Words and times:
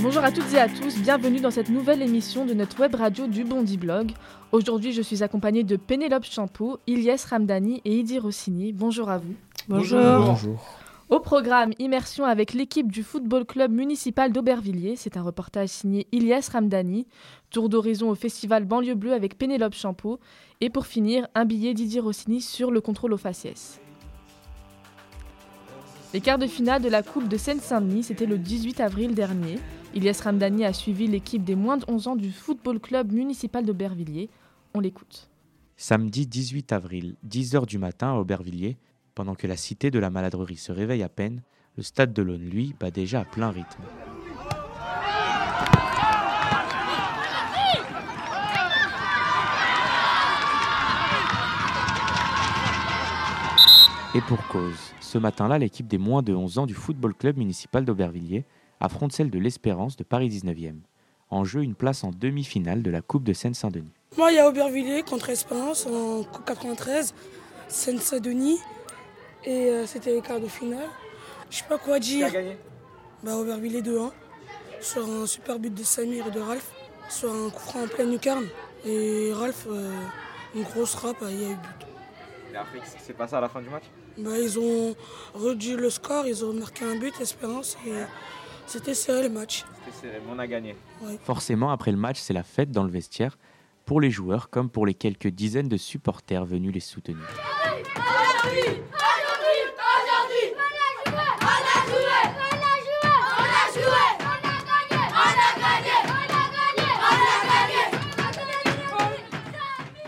Bonjour 0.00 0.22
à 0.22 0.30
toutes 0.30 0.52
et 0.54 0.58
à 0.58 0.68
tous, 0.68 0.96
bienvenue 0.98 1.40
dans 1.40 1.50
cette 1.50 1.68
nouvelle 1.68 2.02
émission 2.02 2.46
de 2.46 2.54
notre 2.54 2.80
web 2.80 2.94
radio 2.94 3.26
du 3.26 3.44
Bondi 3.44 3.76
Blog. 3.76 4.12
Aujourd'hui, 4.52 4.92
je 4.92 5.02
suis 5.02 5.22
accompagnée 5.22 5.64
de 5.64 5.76
Pénélope 5.76 6.24
Champeau, 6.24 6.78
Ilyes 6.86 7.26
Ramdani 7.28 7.82
et 7.84 7.98
Idi 7.98 8.18
Rossini. 8.18 8.72
Bonjour 8.72 9.10
à 9.10 9.18
vous. 9.18 9.34
Bonjour. 9.68 10.00
Bonjour. 10.00 10.64
Au 11.10 11.20
programme, 11.20 11.72
immersion 11.78 12.24
avec 12.24 12.52
l'équipe 12.52 12.92
du 12.92 13.02
football 13.02 13.44
club 13.44 13.72
municipal 13.72 14.30
d'Aubervilliers. 14.30 14.94
C'est 14.96 15.16
un 15.16 15.22
reportage 15.22 15.70
signé 15.70 16.06
Ilyes 16.12 16.48
Ramdani. 16.52 17.06
Tour 17.50 17.68
d'horizon 17.68 18.10
au 18.10 18.14
festival 18.14 18.66
Banlieue 18.66 18.94
Bleue 18.94 19.14
avec 19.14 19.38
Pénélope 19.38 19.74
Champeau. 19.74 20.20
Et 20.60 20.70
pour 20.70 20.86
finir, 20.86 21.26
un 21.34 21.44
billet 21.44 21.74
Didier 21.74 22.00
Rossini 22.00 22.40
sur 22.40 22.70
le 22.70 22.80
contrôle 22.80 23.14
aux 23.14 23.18
faciès. 23.18 23.80
Les 26.14 26.22
quarts 26.22 26.38
de 26.38 26.46
finale 26.46 26.80
de 26.80 26.88
la 26.88 27.02
Coupe 27.02 27.28
de 27.28 27.36
Seine-Saint-Denis, 27.36 28.04
c'était 28.04 28.24
le 28.24 28.38
18 28.38 28.80
avril 28.80 29.14
dernier. 29.14 29.58
Ilyes 29.94 30.22
Ramdani 30.24 30.64
a 30.64 30.72
suivi 30.72 31.06
l'équipe 31.06 31.44
des 31.44 31.54
moins 31.54 31.76
de 31.76 31.84
11 31.86 32.08
ans 32.08 32.16
du 32.16 32.32
football 32.32 32.80
club 32.80 33.12
municipal 33.12 33.62
d'Aubervilliers. 33.62 34.30
On 34.72 34.80
l'écoute. 34.80 35.28
Samedi 35.76 36.26
18 36.26 36.72
avril, 36.72 37.16
10h 37.28 37.66
du 37.66 37.76
matin 37.76 38.12
à 38.12 38.14
Aubervilliers, 38.14 38.78
pendant 39.14 39.34
que 39.34 39.46
la 39.46 39.56
cité 39.58 39.90
de 39.90 39.98
la 39.98 40.08
maladrerie 40.08 40.56
se 40.56 40.72
réveille 40.72 41.02
à 41.02 41.10
peine, 41.10 41.42
le 41.76 41.82
stade 41.82 42.14
de 42.14 42.22
l'Aune, 42.22 42.48
lui, 42.48 42.74
bat 42.80 42.90
déjà 42.90 43.20
à 43.20 43.24
plein 43.26 43.50
rythme. 43.50 43.82
Et 54.18 54.20
pour 54.20 54.44
cause, 54.48 54.74
ce 55.00 55.16
matin-là, 55.16 55.58
l'équipe 55.58 55.86
des 55.86 55.96
moins 55.96 56.22
de 56.22 56.34
11 56.34 56.58
ans 56.58 56.66
du 56.66 56.74
football 56.74 57.14
club 57.14 57.36
municipal 57.36 57.84
d'Aubervilliers 57.84 58.44
affronte 58.80 59.12
celle 59.12 59.30
de 59.30 59.38
l'Espérance 59.38 59.96
de 59.96 60.02
Paris 60.02 60.28
19e. 60.28 60.74
En 61.30 61.44
jeu, 61.44 61.62
une 61.62 61.76
place 61.76 62.02
en 62.02 62.10
demi-finale 62.10 62.82
de 62.82 62.90
la 62.90 63.00
Coupe 63.00 63.22
de 63.22 63.32
Seine-Saint-Denis. 63.32 63.92
Moi, 64.16 64.32
il 64.32 64.34
y 64.34 64.38
a 64.40 64.48
Aubervilliers 64.48 65.04
contre 65.04 65.30
Espérance 65.30 65.86
en 65.86 66.24
Coupe 66.24 66.44
93, 66.46 67.14
Seine-Saint-Denis. 67.68 68.58
Et 69.44 69.68
euh, 69.68 69.86
c'était 69.86 70.12
les 70.12 70.20
quarts 70.20 70.40
de 70.40 70.48
finale. 70.48 70.88
Je 71.48 71.58
sais 71.58 71.68
pas 71.68 71.78
quoi 71.78 72.00
dire. 72.00 72.28
gagné? 72.32 72.56
Bah, 73.22 73.36
Aubervilliers 73.36 73.82
2-1. 73.82 74.10
Sur 74.80 75.08
un 75.08 75.26
super 75.26 75.60
but 75.60 75.72
de 75.72 75.84
Samir 75.84 76.26
et 76.26 76.32
de 76.32 76.40
Ralph. 76.40 76.72
Sur 77.08 77.32
un 77.32 77.50
coup 77.50 77.60
franc 77.60 77.84
en 77.84 77.86
pleine 77.86 78.10
lucarne. 78.10 78.46
Et 78.84 79.32
Ralph, 79.32 79.68
euh, 79.70 79.92
une 80.56 80.64
grosse 80.64 80.96
frappe, 80.96 81.18
il 81.22 81.40
y 81.40 81.44
a 81.44 81.50
eu 81.50 81.54
but. 81.54 81.86
Et 82.52 82.56
après, 82.56 82.80
qu'est-ce 82.80 82.96
qui 82.96 83.02
s'est 83.02 83.12
passé 83.12 83.36
à 83.36 83.40
la 83.40 83.48
fin 83.48 83.62
du 83.62 83.68
match? 83.68 83.84
Bah, 84.18 84.36
ils 84.36 84.58
ont 84.58 84.96
réduit 85.34 85.76
le 85.76 85.90
score, 85.90 86.26
ils 86.26 86.44
ont 86.44 86.52
marqué 86.52 86.84
un 86.84 86.98
but, 86.98 87.14
Espérance. 87.20 87.76
Et 87.86 87.92
c'était 88.66 88.94
serré 88.94 89.22
le 89.22 89.28
match. 89.28 89.64
C'était 89.84 90.08
serré, 90.08 90.20
mais 90.26 90.32
on 90.34 90.38
a 90.40 90.46
gagné. 90.46 90.74
Forcément, 91.22 91.70
après 91.70 91.92
le 91.92 91.98
match, 91.98 92.18
c'est 92.18 92.34
la 92.34 92.42
fête 92.42 92.72
dans 92.72 92.82
le 92.82 92.90
vestiaire, 92.90 93.38
pour 93.86 94.00
les 94.00 94.10
joueurs 94.10 94.50
comme 94.50 94.70
pour 94.70 94.86
les 94.86 94.94
quelques 94.94 95.28
dizaines 95.28 95.68
de 95.68 95.76
supporters 95.76 96.44
venus 96.44 96.74
les 96.74 96.80
soutenir. 96.80 97.26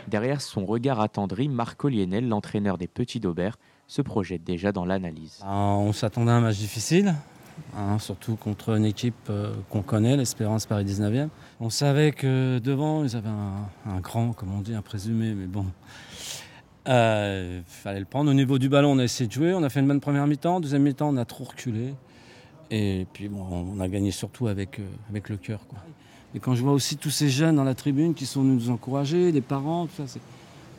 Derrière 0.09 0.41
son 0.41 0.67
regard 0.67 1.01
attendri, 1.01 1.49
Marco 1.49 1.89
Lienel, 1.89 2.29
l'entraîneur 2.29 2.77
des 2.77 2.89
Petits 2.89 3.21
d'Aubert, 3.21 3.57
se 3.91 4.03
projette 4.03 4.45
déjà 4.45 4.71
dans 4.71 4.85
l'analyse. 4.85 5.41
Ben, 5.43 5.51
on 5.51 5.93
s'attendait 5.93 6.31
à 6.31 6.35
un 6.35 6.41
match 6.41 6.59
difficile, 6.59 7.13
hein, 7.77 7.99
surtout 7.99 8.37
contre 8.37 8.77
une 8.77 8.85
équipe 8.85 9.17
euh, 9.29 9.53
qu'on 9.69 9.83
connaît, 9.83 10.17
l'Espérance 10.17 10.65
Paris 10.65 10.85
19e. 10.85 11.29
On 11.59 11.71
savait 11.71 12.13
que 12.13 12.61
devant, 12.61 13.03
ils 13.03 13.17
avaient 13.17 13.29
un, 13.29 13.99
grand, 13.99 14.33
comme 14.33 14.55
on 14.55 14.61
dit, 14.61 14.75
un 14.75 14.83
présumé, 14.83 15.35
mais 15.35 15.47
bon. 15.47 15.67
Il 16.87 16.93
euh, 16.93 17.63
fallait 17.67 17.99
le 17.99 18.05
prendre. 18.05 18.31
Au 18.31 18.35
niveau 18.35 18.61
du 18.61 18.69
ballon, 18.69 18.93
on 18.93 18.99
a 19.01 19.05
essayé 19.05 19.27
de 19.27 19.33
jouer. 19.33 19.55
On 19.55 19.63
a 19.65 19.69
fait 19.69 19.81
une 19.81 19.89
bonne 19.89 20.01
première 20.01 20.29
mi-temps. 20.29 20.61
Deuxième 20.61 20.83
mi-temps, 20.83 21.09
on 21.09 21.17
a 21.17 21.25
trop 21.25 21.45
reculé. 21.45 21.93
Et 22.71 23.09
puis, 23.13 23.29
bon, 23.29 23.45
on 23.77 23.81
a 23.81 23.89
gagné 23.89 24.13
surtout 24.13 24.47
avec, 24.47 24.79
euh, 24.79 24.85
avec 25.11 25.29
le 25.29 25.37
cœur. 25.37 25.61
Et 26.37 26.39
quand 26.39 26.55
je 26.55 26.63
vois 26.63 26.73
aussi 26.73 26.97
tous 26.97 27.11
ces 27.11 27.29
jeunes 27.29 27.57
dans 27.57 27.65
la 27.65 27.75
tribune 27.75 28.15
qui 28.15 28.25
sont 28.25 28.43
venus 28.43 28.67
nous 28.67 28.71
encourager, 28.71 29.33
les 29.33 29.41
parents, 29.41 29.87
tout 29.87 29.97
ça, 29.97 30.05
c'est- 30.07 30.21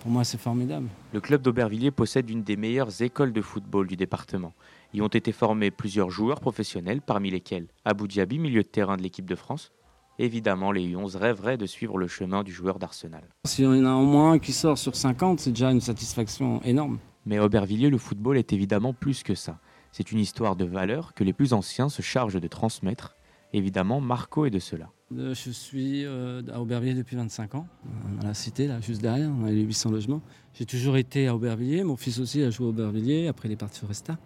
pour 0.01 0.11
moi, 0.11 0.23
c'est 0.23 0.39
formidable. 0.39 0.87
Le 1.13 1.21
club 1.21 1.43
d'Aubervilliers 1.43 1.91
possède 1.91 2.29
une 2.29 2.41
des 2.41 2.55
meilleures 2.57 3.01
écoles 3.01 3.33
de 3.33 3.41
football 3.41 3.87
du 3.87 3.95
département. 3.95 4.53
Y 4.93 5.01
ont 5.01 5.07
été 5.07 5.31
formés 5.31 5.69
plusieurs 5.69 6.09
joueurs 6.09 6.39
professionnels, 6.39 7.01
parmi 7.01 7.29
lesquels 7.29 7.67
Abou 7.85 8.07
Diaby, 8.07 8.39
milieu 8.39 8.63
de 8.63 8.67
terrain 8.67 8.97
de 8.97 9.03
l'équipe 9.03 9.29
de 9.29 9.35
France. 9.35 9.71
Évidemment, 10.17 10.71
les 10.71 10.87
U11 10.87 11.17
rêveraient 11.17 11.57
de 11.57 11.67
suivre 11.67 11.97
le 11.99 12.07
chemin 12.07 12.43
du 12.43 12.51
joueur 12.51 12.79
d'Arsenal. 12.79 13.23
S'il 13.45 13.65
y 13.65 13.67
en 13.67 13.85
a 13.85 13.93
au 13.93 14.05
moins 14.05 14.33
un 14.33 14.39
qui 14.39 14.53
sort 14.53 14.77
sur 14.77 14.95
50, 14.95 15.39
c'est 15.39 15.51
déjà 15.51 15.71
une 15.71 15.81
satisfaction 15.81 16.61
énorme. 16.63 16.97
Mais 17.27 17.37
à 17.37 17.45
Aubervilliers, 17.45 17.91
le 17.91 17.99
football 17.99 18.37
est 18.37 18.53
évidemment 18.53 18.93
plus 18.93 19.21
que 19.21 19.35
ça. 19.35 19.59
C'est 19.91 20.11
une 20.11 20.19
histoire 20.19 20.55
de 20.55 20.65
valeurs 20.65 21.13
que 21.13 21.23
les 21.23 21.33
plus 21.33 21.53
anciens 21.53 21.89
se 21.89 22.01
chargent 22.01 22.41
de 22.41 22.47
transmettre. 22.47 23.15
Évidemment, 23.53 24.01
Marco 24.01 24.45
est 24.45 24.49
de 24.51 24.59
cela. 24.59 24.89
Euh, 25.17 25.33
Je 25.33 25.51
suis 25.51 26.05
euh, 26.05 26.41
à 26.53 26.61
Aubervilliers 26.61 26.93
depuis 26.93 27.15
25 27.15 27.55
ans, 27.55 27.67
euh, 27.85 28.21
à 28.21 28.27
la 28.27 28.33
cité, 28.33 28.67
là, 28.67 28.79
juste 28.81 29.01
derrière, 29.01 29.29
on 29.29 29.45
a 29.45 29.51
les 29.51 29.61
800 29.61 29.91
logements. 29.91 30.21
J'ai 30.53 30.65
toujours 30.65 30.97
été 30.97 31.27
à 31.27 31.35
Aubervilliers, 31.35 31.83
mon 31.83 31.97
fils 31.97 32.19
aussi 32.19 32.41
a 32.43 32.49
joué 32.49 32.67
à 32.67 32.69
Aubervilliers, 32.69 33.27
après 33.27 33.49
il 33.49 33.51
est 33.51 33.57
parti 33.57 33.83
au 33.83 33.87
Resta. 33.87 34.17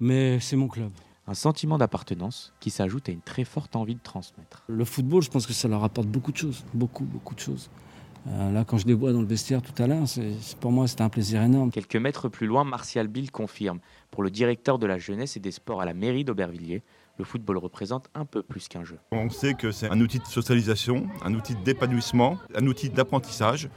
Mais 0.00 0.38
c'est 0.40 0.56
mon 0.56 0.68
club. 0.68 0.90
Un 1.28 1.34
sentiment 1.34 1.78
d'appartenance 1.78 2.52
qui 2.60 2.70
s'ajoute 2.70 3.08
à 3.08 3.12
une 3.12 3.20
très 3.20 3.44
forte 3.44 3.74
envie 3.74 3.94
de 3.94 4.02
transmettre. 4.02 4.62
Le 4.68 4.84
football, 4.84 5.22
je 5.22 5.30
pense 5.30 5.46
que 5.46 5.52
ça 5.52 5.66
leur 5.68 5.82
apporte 5.82 6.06
beaucoup 6.06 6.30
de 6.30 6.36
choses, 6.36 6.64
beaucoup, 6.72 7.04
beaucoup 7.04 7.34
de 7.34 7.40
choses. 7.40 7.68
Euh, 8.28 8.52
là, 8.52 8.64
quand 8.64 8.78
je 8.78 8.86
les 8.86 8.94
vois 8.94 9.12
dans 9.12 9.20
le 9.20 9.26
vestiaire 9.26 9.62
tout 9.62 9.80
à 9.80 9.86
l'heure, 9.86 10.04
pour 10.60 10.72
moi, 10.72 10.88
c'était 10.88 11.02
un 11.02 11.08
plaisir 11.08 11.42
énorme. 11.42 11.70
Quelques 11.70 11.96
mètres 11.96 12.28
plus 12.28 12.46
loin, 12.46 12.64
Martial 12.64 13.08
Bill 13.08 13.30
confirme. 13.30 13.78
Pour 14.10 14.22
le 14.22 14.30
directeur 14.30 14.78
de 14.78 14.86
la 14.86 14.98
jeunesse 14.98 15.36
et 15.36 15.40
des 15.40 15.52
sports 15.52 15.80
à 15.80 15.84
la 15.84 15.94
mairie 15.94 16.24
d'Aubervilliers, 16.24 16.82
le 17.18 17.24
football 17.24 17.58
représente 17.58 18.08
un 18.14 18.24
peu 18.24 18.42
plus 18.42 18.68
qu'un 18.68 18.84
jeu. 18.84 18.98
On 19.12 19.30
sait 19.30 19.54
que 19.54 19.70
c'est 19.70 19.90
un 19.90 20.00
outil 20.00 20.18
de 20.18 20.26
socialisation, 20.26 21.06
un 21.24 21.34
outil 21.34 21.54
d'épanouissement, 21.54 22.38
un 22.54 22.66
outil 22.66 22.90
d'apprentissage 22.90 23.68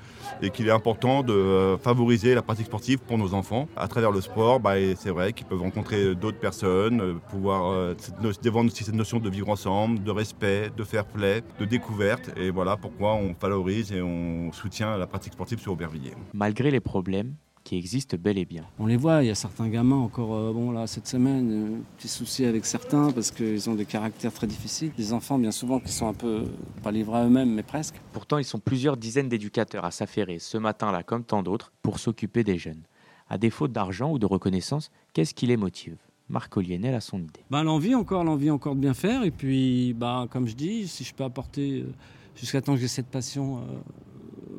et 0.41 0.50
qu'il 0.50 0.67
est 0.67 0.72
important 0.72 1.23
de 1.23 1.33
euh, 1.33 1.77
favoriser 1.77 2.35
la 2.35 2.41
pratique 2.41 2.67
sportive 2.67 3.00
pour 3.00 3.17
nos 3.17 3.33
enfants. 3.33 3.67
À 3.75 3.88
travers 3.88 4.11
le 4.11 4.22
sport, 4.22 4.59
bah, 4.59 4.75
c'est 4.95 5.09
vrai 5.09 5.33
qu'ils 5.33 5.47
peuvent 5.47 5.61
rencontrer 5.61 6.16
d'autres 6.16 6.39
personnes, 6.39 7.01
euh, 7.01 7.13
pouvoir 7.29 7.72
euh, 7.72 7.95
défendre 8.41 8.72
aussi 8.72 8.83
cette 8.83 8.95
notion 8.95 9.19
de 9.19 9.29
vivre 9.29 9.50
ensemble, 9.50 10.03
de 10.03 10.11
respect, 10.11 10.69
de 10.75 10.83
fair 10.83 11.06
play, 11.06 11.41
de 11.59 11.66
découverte. 11.66 12.31
Et 12.38 12.50
voilà 12.50 12.77
pourquoi 12.77 13.16
on 13.16 13.33
valorise 13.39 13.91
et 13.91 14.01
on 14.01 14.51
soutient 14.51 14.97
la 14.97 15.07
pratique 15.07 15.33
sportive 15.33 15.59
sur 15.59 15.73
Aubervilliers. 15.73 16.13
Malgré 16.33 16.71
les 16.71 16.79
problèmes 16.79 17.35
qui 17.69 17.78
existent 17.78 18.18
bel 18.19 18.40
et 18.40 18.46
bien. 18.46 18.63
On 18.80 18.88
les 18.88 18.97
voit, 18.97 19.22
il 19.22 19.28
y 19.28 19.30
a 19.30 19.35
certains 19.35 19.68
gamins 19.68 19.96
encore, 19.96 20.34
euh, 20.34 20.52
bon 20.52 20.72
là, 20.72 20.88
cette 20.88 21.06
semaine, 21.06 21.52
euh, 21.52 21.78
petits 21.97 22.07
soucis 22.07 22.46
avec 22.46 22.66
certains 22.66 23.12
parce 23.12 23.30
qu'ils 23.30 23.69
ont 23.69 23.75
des 23.75 23.85
caractères 23.85 24.34
très 24.34 24.47
difficiles. 24.47 24.91
Des 24.97 25.13
enfants, 25.13 25.38
bien 25.38 25.52
souvent, 25.52 25.80
qui 25.80 25.91
sont 25.91 26.07
un 26.07 26.16
peu, 26.16 26.46
pas 26.81 26.91
livrés 26.91 27.19
à 27.19 27.25
eux-mêmes, 27.25 27.53
mais 27.53 27.62
presque. 27.62 27.94
Pourtant, 28.12 28.40
ils 28.40 28.44
sont 28.44 28.57
plusieurs 28.57 28.97
dizaines 28.97 29.30
d'éducateurs 29.30 29.85
à 29.85 29.91
s'affairer, 29.91 30.40
ce 30.40 30.57
matin-là 30.57 31.03
comme 31.03 31.24
tant 31.24 31.44
d'autres, 31.44 31.72
pour 31.84 32.00
s'occuper 32.00 32.44
des 32.44 32.57
jeunes. 32.57 32.81
À 33.30 33.38
défaut 33.38 33.68
d'argent 33.68 34.13
ou 34.13 34.18
de 34.18 34.25
reconnaissance, 34.25 34.90
qu'est-ce 35.13 35.36
qui 35.36 35.46
les 35.46 35.57
motive? 35.57 35.97
Marco 36.28 36.62
Lienel 36.62 36.96
a 36.96 37.01
son 37.01 37.19
idée. 37.19 37.41
Bah, 37.51 37.62
l'envie 37.62 37.94
encore, 37.94 38.24
l'envie 38.24 38.50
encore 38.50 38.74
de 38.74 38.81
bien 38.81 38.96
faire. 38.96 39.22
Et 39.22 39.31
puis, 39.31 39.94
bah, 39.94 40.25
comme 40.31 40.47
je 40.47 40.56
dis, 40.56 40.88
si 40.88 41.03
je 41.03 41.13
peux 41.13 41.24
apporter, 41.24 41.81
euh, 41.81 41.94
jusqu'à 42.36 42.63
temps 42.63 42.74
que 42.74 42.81
j'ai 42.81 42.88
cette 42.88 43.09
passion, 43.12 43.57
euh, 43.57 43.62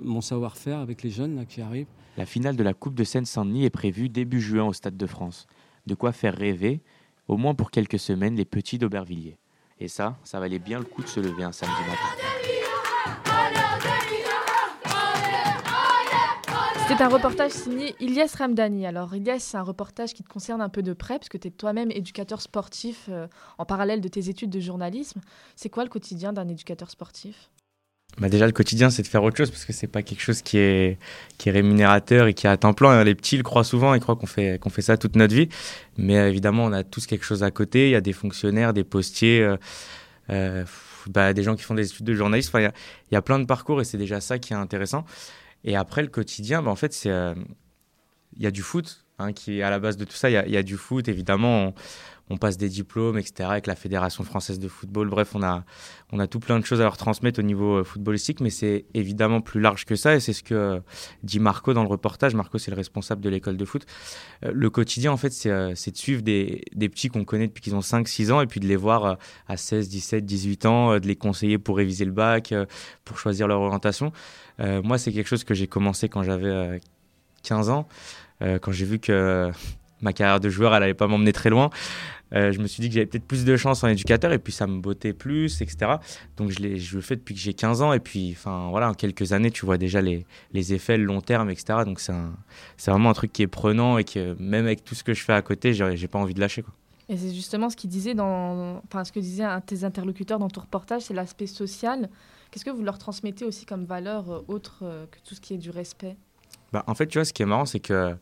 mon 0.04 0.20
savoir-faire 0.20 0.78
avec 0.78 1.02
les 1.02 1.10
jeunes 1.10 1.34
là, 1.34 1.44
qui 1.44 1.60
arrivent. 1.60 1.88
La 2.20 2.26
finale 2.26 2.54
de 2.54 2.62
la 2.62 2.74
Coupe 2.74 2.94
de 2.96 3.02
Seine-Saint-Denis 3.02 3.64
est 3.64 3.70
prévue 3.70 4.10
début 4.10 4.42
juin 4.42 4.64
au 4.64 4.74
Stade 4.74 4.98
de 4.98 5.06
France. 5.06 5.46
De 5.86 5.94
quoi 5.94 6.12
faire 6.12 6.34
rêver, 6.34 6.82
au 7.28 7.38
moins 7.38 7.54
pour 7.54 7.70
quelques 7.70 7.98
semaines, 7.98 8.36
les 8.36 8.44
petits 8.44 8.76
d'Aubervilliers. 8.76 9.38
Et 9.78 9.88
ça, 9.88 10.18
ça 10.22 10.38
valait 10.38 10.58
bien 10.58 10.80
le 10.80 10.84
coup 10.84 11.02
de 11.02 11.06
se 11.06 11.18
lever 11.18 11.44
un 11.44 11.52
samedi 11.52 11.80
matin. 11.80 13.30
C'est 16.88 17.00
un 17.00 17.08
reportage 17.08 17.52
signé 17.52 17.94
Ilyes 18.00 18.36
Ramdani. 18.36 18.84
Alors 18.84 19.14
Ilyes, 19.14 19.40
c'est 19.40 19.56
un 19.56 19.62
reportage 19.62 20.12
qui 20.12 20.22
te 20.22 20.28
concerne 20.28 20.60
un 20.60 20.68
peu 20.68 20.82
de 20.82 20.92
près, 20.92 21.18
parce 21.18 21.30
que 21.30 21.38
tu 21.38 21.48
es 21.48 21.50
toi-même 21.50 21.90
éducateur 21.90 22.42
sportif 22.42 23.06
euh, 23.08 23.28
en 23.56 23.64
parallèle 23.64 24.02
de 24.02 24.08
tes 24.08 24.28
études 24.28 24.50
de 24.50 24.60
journalisme. 24.60 25.22
C'est 25.56 25.70
quoi 25.70 25.84
le 25.84 25.88
quotidien 25.88 26.34
d'un 26.34 26.48
éducateur 26.48 26.90
sportif? 26.90 27.48
Bah 28.18 28.28
déjà, 28.28 28.46
le 28.46 28.52
quotidien, 28.52 28.90
c'est 28.90 29.02
de 29.02 29.06
faire 29.06 29.22
autre 29.22 29.36
chose 29.36 29.50
parce 29.50 29.64
que 29.64 29.72
c'est 29.72 29.86
pas 29.86 30.02
quelque 30.02 30.20
chose 30.20 30.42
qui 30.42 30.58
est, 30.58 30.98
qui 31.38 31.48
est 31.48 31.52
rémunérateur 31.52 32.26
et 32.26 32.34
qui 32.34 32.46
est 32.46 32.50
à 32.50 32.56
temps 32.56 32.74
plein. 32.74 33.02
Les 33.04 33.14
petits 33.14 33.36
le 33.36 33.42
croient 33.42 33.64
souvent, 33.64 33.94
ils 33.94 34.00
croient 34.00 34.16
qu'on 34.16 34.26
fait, 34.26 34.58
qu'on 34.60 34.68
fait 34.68 34.82
ça 34.82 34.96
toute 34.96 35.16
notre 35.16 35.34
vie. 35.34 35.48
Mais 35.96 36.18
euh, 36.18 36.28
évidemment, 36.28 36.64
on 36.64 36.72
a 36.72 36.84
tous 36.84 37.06
quelque 37.06 37.24
chose 37.24 37.42
à 37.42 37.50
côté. 37.50 37.88
Il 37.88 37.92
y 37.92 37.96
a 37.96 38.00
des 38.00 38.12
fonctionnaires, 38.12 38.72
des 38.72 38.84
postiers, 38.84 39.42
euh, 39.42 39.56
euh, 40.28 40.64
bah, 41.06 41.32
des 41.32 41.42
gens 41.42 41.54
qui 41.54 41.62
font 41.62 41.74
des 41.74 41.86
études 41.86 42.04
de 42.04 42.14
journalisme. 42.14 42.58
Il 42.58 42.70
y 43.12 43.16
a, 43.16 43.22
plein 43.22 43.38
de 43.38 43.46
parcours 43.46 43.80
et 43.80 43.84
c'est 43.84 43.98
déjà 43.98 44.20
ça 44.20 44.38
qui 44.38 44.52
est 44.52 44.56
intéressant. 44.56 45.04
Et 45.64 45.76
après, 45.76 46.02
le 46.02 46.08
quotidien, 46.08 46.62
bah, 46.62 46.70
en 46.70 46.76
fait, 46.76 46.92
c'est, 46.92 47.10
il 48.36 48.42
y 48.42 48.46
a 48.46 48.50
du 48.50 48.62
foot 48.62 49.04
hein, 49.18 49.32
qui 49.32 49.60
est 49.60 49.62
à 49.62 49.70
la 49.70 49.78
base 49.78 49.96
de 49.96 50.04
tout 50.04 50.16
ça. 50.16 50.28
Il 50.28 50.50
y, 50.50 50.56
a 50.56 50.62
du 50.62 50.76
foot, 50.76 51.08
évidemment 51.08 51.74
passe 52.36 52.56
des 52.56 52.68
diplômes, 52.68 53.18
etc., 53.18 53.48
avec 53.50 53.66
la 53.66 53.74
Fédération 53.74 54.22
française 54.22 54.58
de 54.58 54.68
football. 54.68 55.08
Bref, 55.08 55.34
on 55.34 55.42
a, 55.42 55.64
on 56.12 56.20
a 56.20 56.26
tout 56.26 56.38
plein 56.38 56.58
de 56.58 56.64
choses 56.64 56.80
à 56.80 56.84
leur 56.84 56.96
transmettre 56.96 57.40
au 57.40 57.42
niveau 57.42 57.78
euh, 57.78 57.84
footballistique, 57.84 58.40
mais 58.40 58.50
c'est 58.50 58.84
évidemment 58.94 59.40
plus 59.40 59.60
large 59.60 59.84
que 59.84 59.96
ça, 59.96 60.14
et 60.14 60.20
c'est 60.20 60.32
ce 60.32 60.42
que 60.42 60.54
euh, 60.54 60.80
dit 61.24 61.40
Marco 61.40 61.74
dans 61.74 61.82
le 61.82 61.88
reportage. 61.88 62.34
Marco, 62.34 62.58
c'est 62.58 62.70
le 62.70 62.76
responsable 62.76 63.20
de 63.20 63.28
l'école 63.28 63.56
de 63.56 63.64
foot. 63.64 63.84
Euh, 64.44 64.52
le 64.54 64.70
quotidien, 64.70 65.10
en 65.10 65.16
fait, 65.16 65.32
c'est 65.32 65.90
de 65.90 65.96
suivre 65.96 66.22
des, 66.22 66.62
des 66.74 66.88
petits 66.88 67.08
qu'on 67.08 67.24
connaît 67.24 67.48
depuis 67.48 67.62
qu'ils 67.62 67.74
ont 67.74 67.80
5-6 67.80 68.30
ans, 68.30 68.40
et 68.40 68.46
puis 68.46 68.60
de 68.60 68.66
les 68.66 68.76
voir 68.76 69.18
à 69.48 69.56
16, 69.56 69.88
17, 69.88 70.24
18 70.24 70.66
ans, 70.66 70.98
de 71.00 71.06
les 71.06 71.16
conseiller 71.16 71.58
pour 71.58 71.76
réviser 71.76 72.04
le 72.04 72.12
bac, 72.12 72.54
pour 73.04 73.18
choisir 73.18 73.48
leur 73.48 73.60
orientation. 73.60 74.12
moi, 74.58 74.98
c'est 74.98 75.12
quelque 75.12 75.26
chose 75.26 75.44
que 75.44 75.54
j'ai 75.54 75.66
commencé 75.66 76.08
quand 76.08 76.22
j'avais 76.22 76.80
15 77.42 77.70
ans, 77.70 77.88
quand 78.40 78.72
j'ai 78.72 78.84
vu 78.84 78.98
que 78.98 79.50
ma 80.02 80.12
carrière 80.12 80.40
de 80.40 80.48
joueur, 80.48 80.74
elle 80.74 80.80
n'allait 80.80 80.94
pas 80.94 81.06
m'emmener 81.06 81.32
très 81.32 81.50
loin. 81.50 81.70
Euh, 82.32 82.52
je 82.52 82.60
me 82.60 82.66
suis 82.66 82.80
dit 82.80 82.88
que 82.88 82.94
j'avais 82.94 83.06
peut-être 83.06 83.24
plus 83.24 83.44
de 83.44 83.56
chance 83.56 83.82
en 83.82 83.88
éducateur 83.88 84.32
et 84.32 84.38
puis 84.38 84.52
ça 84.52 84.66
me 84.66 84.80
bottait 84.80 85.12
plus, 85.12 85.60
etc. 85.62 85.96
Donc 86.36 86.50
je, 86.50 86.62
le 86.94 87.00
fais 87.00 87.16
depuis 87.16 87.34
que 87.34 87.40
j'ai 87.40 87.54
15 87.54 87.82
ans 87.82 87.92
et 87.92 87.98
puis 87.98 88.34
enfin 88.36 88.68
voilà, 88.70 88.90
en 88.90 88.94
quelques 88.94 89.32
années, 89.32 89.50
tu 89.50 89.66
vois 89.66 89.78
déjà 89.78 90.00
les, 90.00 90.24
effets, 90.72 90.96
le 90.96 91.04
long 91.04 91.20
terme, 91.20 91.50
etc. 91.50 91.80
Donc 91.84 92.00
c'est 92.00 92.90
vraiment 92.90 93.10
un 93.10 93.14
truc 93.14 93.32
qui 93.32 93.42
est 93.42 93.48
prenant 93.48 93.98
et 93.98 94.04
que 94.04 94.36
même 94.38 94.66
avec 94.66 94.84
tout 94.84 94.94
ce 94.94 95.02
que 95.02 95.12
je 95.12 95.24
fais 95.24 95.32
à 95.32 95.42
côté, 95.42 95.74
j'ai 95.74 96.08
pas 96.08 96.18
envie 96.18 96.34
de 96.34 96.40
lâcher. 96.40 96.64
Et 97.08 97.16
c'est 97.16 97.34
justement 97.34 97.68
ce 97.70 97.86
disait 97.88 98.14
que 98.14 99.18
de 99.18 99.60
tes 99.66 99.82
interlocuteurs 99.82 100.38
dans 100.38 100.48
ton 100.48 100.60
reportage, 100.60 101.02
c'est 101.02 101.14
l'aspect 101.14 101.48
social. 101.48 102.08
Qu'est-ce 102.50 102.64
que 102.64 102.70
vous 102.70 102.84
leur 102.84 102.98
transmettez 102.98 103.44
aussi 103.44 103.66
comme 103.66 103.84
valeur 103.84 104.30
euh, 104.30 104.40
autre 104.48 104.80
euh, 104.82 105.06
que 105.06 105.18
tout 105.24 105.34
ce 105.34 105.40
qui 105.40 105.54
est 105.54 105.58
du 105.58 105.70
respect? 105.70 106.16
Bah, 106.72 106.84
En 106.86 106.94
fait, 106.94 107.06
tu 107.06 107.18
vois, 107.18 107.24
ce 107.24 107.32
qui 107.32 107.42
est 107.42 107.46
marrant, 107.46 107.66
c'est 107.66 107.80
que 107.80 108.16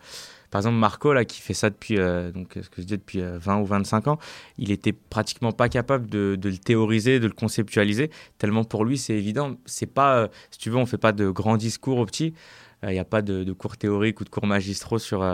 par 0.51 0.61
exemple, 0.61 0.77
Marco, 0.77 1.13
là, 1.13 1.25
qui 1.25 1.41
fait 1.41 1.55
ça 1.55 1.69
depuis, 1.69 1.99
euh, 1.99 2.33
donc, 2.33 2.55
ce 2.55 2.69
que 2.71 2.81
je 2.81 2.87
dis, 2.87 2.97
depuis 2.97 3.21
20 3.21 3.59
euh, 3.59 3.61
ou 3.61 3.67
25 3.67 4.09
ans, 4.09 4.19
il 4.57 4.71
était 4.71 4.93
pratiquement 4.93 5.53
pas 5.53 5.69
capable 5.69 6.09
de, 6.09 6.39
le 6.43 6.57
théoriser, 6.57 7.21
de 7.21 7.27
le 7.27 7.33
conceptualiser, 7.33 8.11
tellement 8.39 8.65
pour 8.65 8.85
lui, 8.85 8.97
c'est 8.97 9.15
évident. 9.15 9.57
C'est 9.67 9.87
pas, 9.87 10.17
euh, 10.17 10.29
si 10.51 10.59
tu 10.59 10.71
veux, 10.71 10.77
on 10.77 10.87
fait 10.87 10.99
pas 10.99 11.13
de 11.13 11.29
grands 11.29 11.59
discours 11.59 11.99
aux 11.99 12.07
petits. 12.07 12.33
Il 12.85 12.91
n'y 12.91 12.99
a 12.99 13.05
pas 13.05 13.23
de, 13.23 13.53
cours 13.53 13.77
théoriques 13.77 14.21
ou 14.21 14.25
de 14.25 14.29
cours 14.29 14.47
magistraux 14.47 14.99
sur 14.99 15.27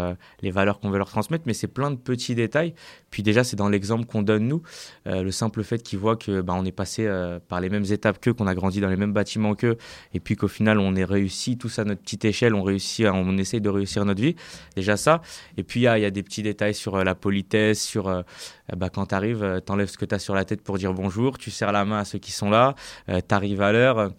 les 0.43 0.50
valeurs 0.50 0.81
qu'on 0.81 0.91
veut 0.91 0.99
leur 0.99 1.11
transmettre, 1.11 1.44
mais 1.46 1.55
c'est 1.55 1.69
plein 1.69 1.91
de 1.91 1.96
petits 1.96 2.35
détails. 2.35 2.75
Puis 3.11 3.23
déjà, 3.23 3.44
c'est 3.44 3.56
dans 3.56 3.69
l'exemple 3.69 4.06
qu'on 4.06 4.23
donne 4.23 4.49
nous. 4.49 4.62
le 5.05 5.31
simple 5.31 5.62
fait 5.62 5.82
qu'ils 5.82 5.99
voient 5.99 6.17
que 6.17 6.41
bah, 6.41 6.55
on 6.56 6.64
est 6.64 6.73
passé 6.73 7.08
par 7.49 7.61
les 7.61 7.69
mêmes 7.69 7.85
étapes 7.85 8.20
qu'eux, 8.20 8.32
qu'on 8.32 8.46
a 8.46 8.55
grandi 8.55 8.81
dans 8.81 8.88
les 8.88 8.96
mêmes 8.96 9.12
bâtiments 9.12 9.55
qu'eux, 9.55 9.76
et 10.14 10.20
puis 10.20 10.37
qu'au 10.37 10.49
final, 10.49 10.79
on 10.79 10.96
est 10.96 11.05
réussi 11.05 11.58
tous 11.58 11.79
à 11.79 11.85
notre 11.85 12.00
petite 12.00 12.25
échelle, 12.25 12.55
on 12.55 12.62
réussit, 12.62 13.06
on 13.06 13.37
essaye 13.37 13.61
de 13.61 13.69
réussir 13.69 14.05
notre 14.05 14.23
vie. 14.23 14.37
Déjà 14.76 14.96
ça. 14.96 15.20
Et 15.56 15.62
puis, 15.62 15.81
il 15.81 15.85
y, 15.85 15.87
a, 15.87 16.11
des 16.11 16.23
petits 16.23 16.43
détails 16.43 16.75
sur 16.75 16.96
euh, 16.96 17.05
la 17.05 17.14
politesse, 17.14 17.82
sur 17.82 18.08
euh, 18.08 18.23
bah, 18.76 18.91
quand 18.91 19.06
tu 19.06 19.14
arrives, 19.14 19.43
euh, 19.43 19.61
tu 19.64 19.73
enlèves 19.73 19.88
ce 19.88 19.99
que 19.99 20.05
tu 20.05 20.14
as 20.14 20.19
sur 20.19 20.35
la 20.35 20.44
tête 20.44 20.62
pour 20.62 20.79
dire 20.79 20.93
bonjour, 20.94 21.38
tu 21.38 21.50
serres 21.50 21.73
la 21.73 21.85
main 21.85 21.99
à 21.99 22.05
ceux 22.05 22.19
qui 22.19 22.32
sont 22.32 22.50
là, 22.50 22.75
tu 23.06 23.35
arrives 23.35 23.62
à 23.62 23.73
l'heure. 23.73 24.11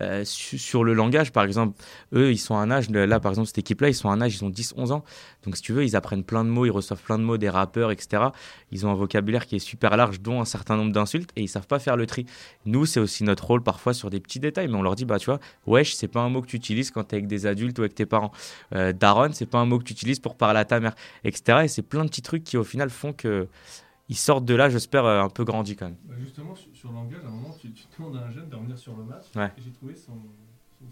Euh, 0.00 0.24
sur 0.24 0.84
le 0.84 0.94
langage, 0.94 1.32
par 1.32 1.44
exemple, 1.44 1.80
eux, 2.14 2.32
ils 2.32 2.38
sont 2.38 2.54
à 2.54 2.60
un 2.60 2.70
âge, 2.70 2.90
là, 2.90 3.20
par 3.20 3.32
exemple, 3.32 3.48
cette 3.48 3.58
équipe-là, 3.58 3.88
ils 3.88 3.94
sont 3.94 4.08
à 4.08 4.12
un 4.12 4.20
âge, 4.20 4.36
ils 4.36 4.44
ont 4.44 4.50
10-11 4.50 4.92
ans. 4.92 5.04
Donc, 5.44 5.56
si 5.56 5.62
tu 5.62 5.72
veux, 5.72 5.84
ils 5.84 5.96
apprennent 5.96 6.24
plein 6.24 6.44
de 6.44 6.50
mots, 6.50 6.66
ils 6.66 6.70
reçoivent 6.70 7.02
plein 7.02 7.18
de 7.18 7.24
mots 7.24 7.36
des 7.36 7.48
rappeurs, 7.48 7.90
etc. 7.90 8.24
Ils 8.70 8.86
ont 8.86 8.90
un 8.90 8.94
vocabulaire 8.94 9.46
qui 9.46 9.56
est 9.56 9.60
super 9.60 9.96
large, 9.96 10.20
dont 10.20 10.40
un 10.40 10.44
certain 10.44 10.76
nombre 10.76 10.92
d'insultes, 10.92 11.30
et 11.36 11.42
ils 11.42 11.48
savent 11.48 11.66
pas 11.66 11.78
faire 11.78 11.96
le 11.96 12.06
tri. 12.06 12.26
Nous, 12.66 12.86
c'est 12.86 13.00
aussi 13.00 13.24
notre 13.24 13.46
rôle 13.46 13.62
parfois 13.62 13.94
sur 13.94 14.10
des 14.10 14.20
petits 14.20 14.40
détails, 14.40 14.68
mais 14.68 14.76
on 14.76 14.82
leur 14.82 14.94
dit, 14.94 15.04
bah, 15.04 15.18
tu 15.18 15.26
vois, 15.26 15.40
wesh, 15.66 15.94
c'est 15.94 16.08
pas 16.08 16.20
un 16.20 16.28
mot 16.28 16.42
que 16.42 16.46
tu 16.46 16.56
utilises 16.56 16.90
quand 16.90 17.04
tu 17.04 17.14
es 17.14 17.18
avec 17.18 17.26
des 17.26 17.46
adultes 17.46 17.78
ou 17.78 17.82
avec 17.82 17.94
tes 17.94 18.06
parents. 18.06 18.32
Euh, 18.74 18.92
Daron, 18.92 19.30
c'est 19.32 19.46
pas 19.46 19.58
un 19.58 19.66
mot 19.66 19.78
que 19.78 19.84
tu 19.84 19.92
utilises 19.92 20.20
pour 20.20 20.36
parler 20.36 20.60
à 20.60 20.64
ta 20.64 20.80
mère, 20.80 20.94
etc. 21.24 21.60
Et 21.64 21.68
c'est 21.68 21.82
plein 21.82 22.04
de 22.04 22.08
petits 22.08 22.22
trucs 22.22 22.44
qui, 22.44 22.56
au 22.56 22.64
final, 22.64 22.90
font 22.90 23.12
que 23.12 23.48
ils 24.10 24.16
sortent 24.16 24.44
de 24.44 24.54
là, 24.54 24.68
j'espère, 24.68 25.04
euh, 25.04 25.22
un 25.22 25.28
peu 25.28 25.44
grandis 25.44 25.76
quand 25.76 25.86
même. 25.86 25.96
Bah, 26.04 26.16
justement, 26.18 26.54
sur, 26.54 26.90
le 26.90 26.96
langage, 26.96 27.20
à 27.24 27.28
un 27.28 27.30
moment, 27.30 27.56
tu, 27.60 27.68
demandes 27.96 28.16
à 28.16 28.26
un 28.26 28.30
jeune 28.30 28.48
de 28.48 28.56
revenir 28.56 28.76
sur 28.76 28.96
le 28.96 29.04
match. 29.04 29.24
Et 29.36 29.62
j'ai 29.62 29.70
trouvé 29.70 29.94
son, 29.94 30.14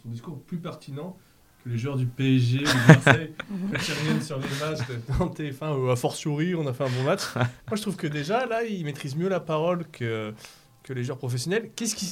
son, 0.00 0.09
discours 0.09 0.41
plus 0.43 0.59
pertinent 0.59 1.17
que 1.65 1.69
les 1.69 1.76
joueurs 1.76 1.97
du 1.97 2.06
PSG 2.06 2.59
ou 2.59 2.61
du 2.61 2.87
Marseille 2.87 3.32
qui 3.81 3.93
reviennent 3.93 4.23
sur 4.23 4.38
les 4.38 4.47
matchs 4.61 4.87
en 5.19 5.26
TF1 5.26 5.76
ou 5.76 5.91
à 5.91 5.97
fortiori, 5.97 6.55
on 6.55 6.65
a 6.69 6.73
fait 6.73 6.85
un 6.85 6.91
bon 6.91 7.03
match. 7.03 7.23
Moi, 7.35 7.75
je 7.75 7.82
trouve 7.82 7.97
que 7.97 8.06
déjà, 8.06 8.47
là, 8.47 8.62
ils 8.62 8.85
maîtrisent 8.85 9.17
mieux 9.17 9.29
la 9.29 9.41
parole 9.41 9.85
que, 9.91 10.32
que 10.85 10.93
les 10.93 11.03
joueurs 11.03 11.19
professionnels. 11.19 11.71
Qu'est-ce 11.75 11.97
qui 11.97 12.06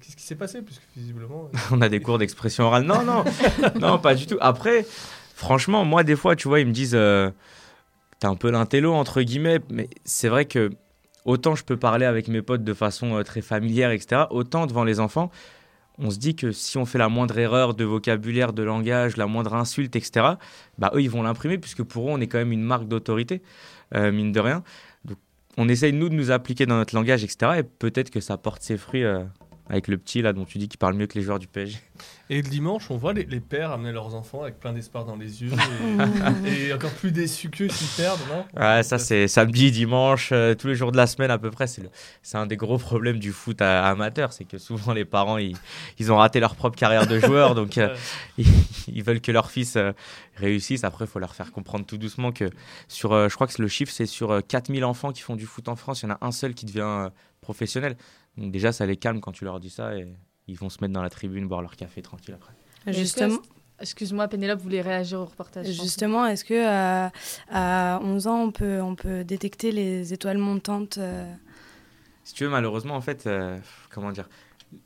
Qu'est-ce 0.00 0.16
qui 0.16 0.22
s'est 0.22 0.34
passé? 0.34 0.62
Puisque 0.62 0.82
visiblement. 0.96 1.50
On 1.70 1.80
a 1.80 1.88
des 1.88 2.00
cours 2.00 2.18
d'expression 2.18 2.64
orale. 2.64 2.84
Non, 2.84 3.02
non, 3.02 3.24
non, 3.80 3.98
pas 3.98 4.14
du 4.14 4.26
tout. 4.26 4.36
Après, 4.40 4.86
franchement, 5.34 5.84
moi, 5.84 6.04
des 6.04 6.16
fois, 6.16 6.36
tu 6.36 6.48
vois, 6.48 6.60
ils 6.60 6.66
me 6.66 6.72
disent 6.72 6.94
euh, 6.94 7.30
T'es 8.24 8.28
un 8.28 8.36
peu 8.36 8.50
l'intello, 8.50 8.94
entre 8.94 9.20
guillemets. 9.20 9.60
Mais 9.68 9.90
c'est 10.06 10.30
vrai 10.30 10.46
que 10.46 10.70
autant 11.26 11.54
je 11.56 11.62
peux 11.62 11.76
parler 11.76 12.06
avec 12.06 12.28
mes 12.28 12.40
potes 12.40 12.64
de 12.64 12.72
façon 12.72 13.18
euh, 13.18 13.22
très 13.22 13.42
familière, 13.42 13.90
etc., 13.90 14.22
autant 14.30 14.64
devant 14.64 14.82
les 14.82 14.98
enfants, 14.98 15.30
on 15.98 16.08
se 16.08 16.16
dit 16.16 16.34
que 16.34 16.50
si 16.50 16.78
on 16.78 16.86
fait 16.86 16.96
la 16.96 17.10
moindre 17.10 17.38
erreur 17.38 17.74
de 17.74 17.84
vocabulaire, 17.84 18.54
de 18.54 18.62
langage, 18.62 19.18
la 19.18 19.26
moindre 19.26 19.52
insulte, 19.52 19.94
etc., 19.94 20.36
bah, 20.78 20.90
eux, 20.94 21.02
ils 21.02 21.10
vont 21.10 21.22
l'imprimer, 21.22 21.58
puisque 21.58 21.82
pour 21.82 22.08
eux, 22.08 22.12
on 22.12 22.20
est 22.22 22.26
quand 22.26 22.38
même 22.38 22.52
une 22.52 22.62
marque 22.62 22.88
d'autorité, 22.88 23.42
euh, 23.94 24.10
mine 24.10 24.32
de 24.32 24.40
rien. 24.40 24.62
Donc, 25.04 25.18
on 25.58 25.68
essaye, 25.68 25.92
nous, 25.92 26.08
de 26.08 26.14
nous 26.14 26.30
appliquer 26.30 26.64
dans 26.64 26.76
notre 26.76 26.94
langage, 26.94 27.24
etc., 27.24 27.58
et 27.58 27.62
peut-être 27.62 28.08
que 28.08 28.20
ça 28.20 28.38
porte 28.38 28.62
ses 28.62 28.78
fruits 28.78 29.04
euh, 29.04 29.22
avec 29.68 29.88
le 29.88 29.96
petit, 29.96 30.20
là, 30.20 30.32
dont 30.32 30.44
tu 30.44 30.58
dis 30.58 30.68
qu'il 30.68 30.78
parle 30.78 30.94
mieux 30.94 31.06
que 31.06 31.18
les 31.18 31.24
joueurs 31.24 31.38
du 31.38 31.46
PSG. 31.46 31.78
Et 32.28 32.36
le 32.42 32.48
dimanche, 32.48 32.90
on 32.90 32.96
voit 32.96 33.12
les, 33.12 33.24
pères 33.40 33.70
amener 33.70 33.92
leurs 33.92 34.14
enfants 34.14 34.42
avec 34.42 34.58
plein 34.58 34.72
d'espoir 34.72 35.04
dans 35.04 35.16
les 35.16 35.42
yeux 35.42 35.52
et, 36.46 36.72
encore 36.72 36.90
plus 36.92 37.12
déçus 37.12 37.50
qu'eux 37.50 37.68
s'ils 37.68 38.02
perdent, 38.02 38.20
non? 38.28 38.44
Ouais, 38.60 38.82
ça 38.82 38.98
c'est 38.98 39.28
samedi, 39.28 39.70
dimanche, 39.70 40.30
euh, 40.32 40.54
tous 40.54 40.66
les 40.66 40.74
jours 40.74 40.90
de 40.90 40.96
la 40.96 41.06
semaine 41.06 41.30
à 41.30 41.38
peu 41.38 41.50
près. 41.50 41.66
C'est 41.66 42.36
un 42.36 42.46
des 42.46 42.56
gros 42.56 42.78
problèmes 42.78 43.18
du 43.18 43.32
foot 43.32 43.60
amateur, 43.60 44.32
c'est 44.32 44.44
que 44.44 44.58
souvent 44.58 44.92
les 44.92 45.04
parents 45.04 45.38
ils, 45.38 45.56
ils, 45.98 46.12
ont 46.12 46.16
raté 46.16 46.40
leur 46.40 46.56
propre 46.56 46.78
carrière 46.78 47.06
de 47.06 47.18
joueur, 47.18 47.54
donc 47.54 47.78
euh, 47.78 47.94
ils, 48.38 49.02
veulent 49.02 49.20
que 49.20 49.32
leur 49.32 49.50
fils 49.50 49.76
euh, 49.76 49.92
réussisse. 50.36 50.84
Après, 50.84 51.04
il 51.04 51.08
faut 51.08 51.18
leur 51.18 51.34
faire 51.34 51.52
comprendre 51.52 51.84
tout 51.84 51.98
doucement 51.98 52.32
que 52.32 52.50
sur, 52.88 53.28
je 53.28 53.34
crois 53.34 53.46
que 53.46 53.60
le 53.60 53.68
chiffre 53.68 53.92
c'est 53.92 54.06
sur 54.06 54.40
4000 54.46 54.84
enfants 54.84 55.12
qui 55.12 55.20
font 55.22 55.36
du 55.36 55.46
foot 55.46 55.68
en 55.68 55.76
France, 55.76 56.02
il 56.02 56.08
y 56.08 56.12
en 56.12 56.14
a 56.14 56.18
un 56.22 56.32
seul 56.32 56.54
qui 56.54 56.66
devient 56.66 57.10
professionnel. 57.42 57.96
Donc 58.36 58.52
déjà, 58.52 58.72
ça 58.72 58.86
les 58.86 58.96
calme 58.96 59.20
quand 59.20 59.32
tu 59.32 59.44
leur 59.44 59.60
dis 59.60 59.70
ça 59.70 59.96
et 59.96 60.08
ils 60.46 60.58
vont 60.58 60.68
se 60.68 60.78
mettre 60.80 60.92
dans 60.92 61.02
la 61.02 61.10
tribune, 61.10 61.48
boire 61.48 61.62
leur 61.62 61.76
café 61.76 62.02
tranquille 62.02 62.34
après. 62.34 62.52
Justement. 62.92 63.38
Excuse-moi, 63.80 64.28
Pénélope 64.28 64.60
voulait 64.60 64.82
réagir 64.82 65.20
au 65.20 65.24
reportage. 65.24 65.66
Justement, 65.66 66.26
est-ce 66.26 66.44
que 66.44 66.64
à, 66.64 67.12
à, 67.50 68.00
11 68.02 68.26
ans, 68.28 68.42
on 68.42 68.52
peut, 68.52 68.80
on 68.80 68.94
peut 68.94 69.24
détecter 69.24 69.72
les 69.72 70.12
étoiles 70.12 70.38
montantes 70.38 70.98
euh? 70.98 71.32
Si 72.22 72.34
tu 72.34 72.44
veux, 72.44 72.50
malheureusement, 72.50 72.94
en 72.94 73.00
fait, 73.00 73.26
euh, 73.26 73.58
comment 73.90 74.12
dire 74.12 74.28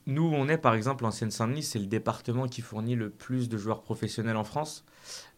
Nous, 0.06 0.24
on 0.24 0.48
est 0.48 0.56
par 0.56 0.74
exemple 0.74 1.04
en 1.04 1.10
Seine-Saint-Denis, 1.10 1.62
c'est 1.62 1.78
le 1.78 1.86
département 1.86 2.48
qui 2.48 2.62
fournit 2.62 2.96
le 2.96 3.10
plus 3.10 3.48
de 3.48 3.58
joueurs 3.58 3.82
professionnels 3.82 4.36
en 4.36 4.44
France. 4.44 4.84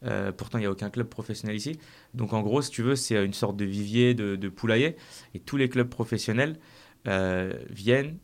Euh, 0.04 0.32
pourtant, 0.32 0.58
il 0.58 0.62
n'y 0.62 0.66
a 0.66 0.70
aucun 0.70 0.88
club 0.88 1.08
professionnel 1.08 1.56
ici. 1.56 1.78
Donc, 2.14 2.32
en 2.32 2.42
gros, 2.42 2.62
si 2.62 2.70
tu 2.70 2.82
veux, 2.82 2.96
c'est 2.96 3.22
une 3.22 3.34
sorte 3.34 3.56
de 3.56 3.64
vivier, 3.64 4.14
de, 4.14 4.36
de 4.36 4.48
poulailler. 4.48 4.96
Et 5.34 5.40
tous 5.40 5.56
les 5.56 5.68
clubs 5.68 5.88
professionnels 5.88 6.58
viennent 7.04 8.18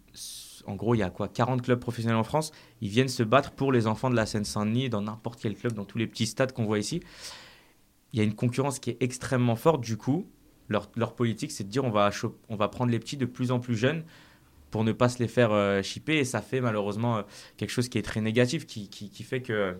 en 0.66 0.74
gros, 0.74 0.94
il 0.94 0.98
y 0.98 1.02
a 1.02 1.10
quoi 1.10 1.28
40 1.28 1.62
clubs 1.62 1.78
professionnels 1.78 2.18
en 2.18 2.24
France. 2.24 2.52
Ils 2.80 2.88
viennent 2.88 3.08
se 3.08 3.22
battre 3.22 3.52
pour 3.52 3.72
les 3.72 3.86
enfants 3.86 4.10
de 4.10 4.16
la 4.16 4.26
Seine-Saint-Denis, 4.26 4.90
dans 4.90 5.02
n'importe 5.02 5.40
quel 5.40 5.56
club, 5.56 5.72
dans 5.72 5.84
tous 5.84 5.98
les 5.98 6.06
petits 6.06 6.26
stades 6.26 6.52
qu'on 6.52 6.64
voit 6.64 6.78
ici. 6.78 7.00
Il 8.12 8.18
y 8.18 8.22
a 8.22 8.24
une 8.24 8.34
concurrence 8.34 8.78
qui 8.78 8.90
est 8.90 8.96
extrêmement 9.00 9.56
forte. 9.56 9.80
Du 9.80 9.96
coup, 9.96 10.26
leur, 10.68 11.14
politique, 11.14 11.52
c'est 11.52 11.64
de 11.64 11.68
dire 11.68 11.84
on 11.84 11.90
va, 11.90 12.10
on 12.48 12.56
va 12.56 12.68
prendre 12.68 12.90
les 12.90 12.98
petits 12.98 13.16
de 13.16 13.26
plus 13.26 13.50
en 13.50 13.60
plus 13.60 13.76
jeunes 13.76 14.04
pour 14.70 14.84
ne 14.84 14.92
pas 14.92 15.08
se 15.08 15.18
les 15.20 15.28
faire 15.28 15.52
euh, 15.52 15.82
chipper. 15.82 16.18
Et 16.18 16.24
ça 16.24 16.42
fait 16.42 16.60
malheureusement 16.60 17.18
euh, 17.18 17.22
quelque 17.56 17.70
chose 17.70 17.88
qui 17.88 17.98
est 17.98 18.02
très 18.02 18.20
négatif, 18.20 18.66
qui, 18.66 18.88
fait 19.22 19.42
que 19.42 19.76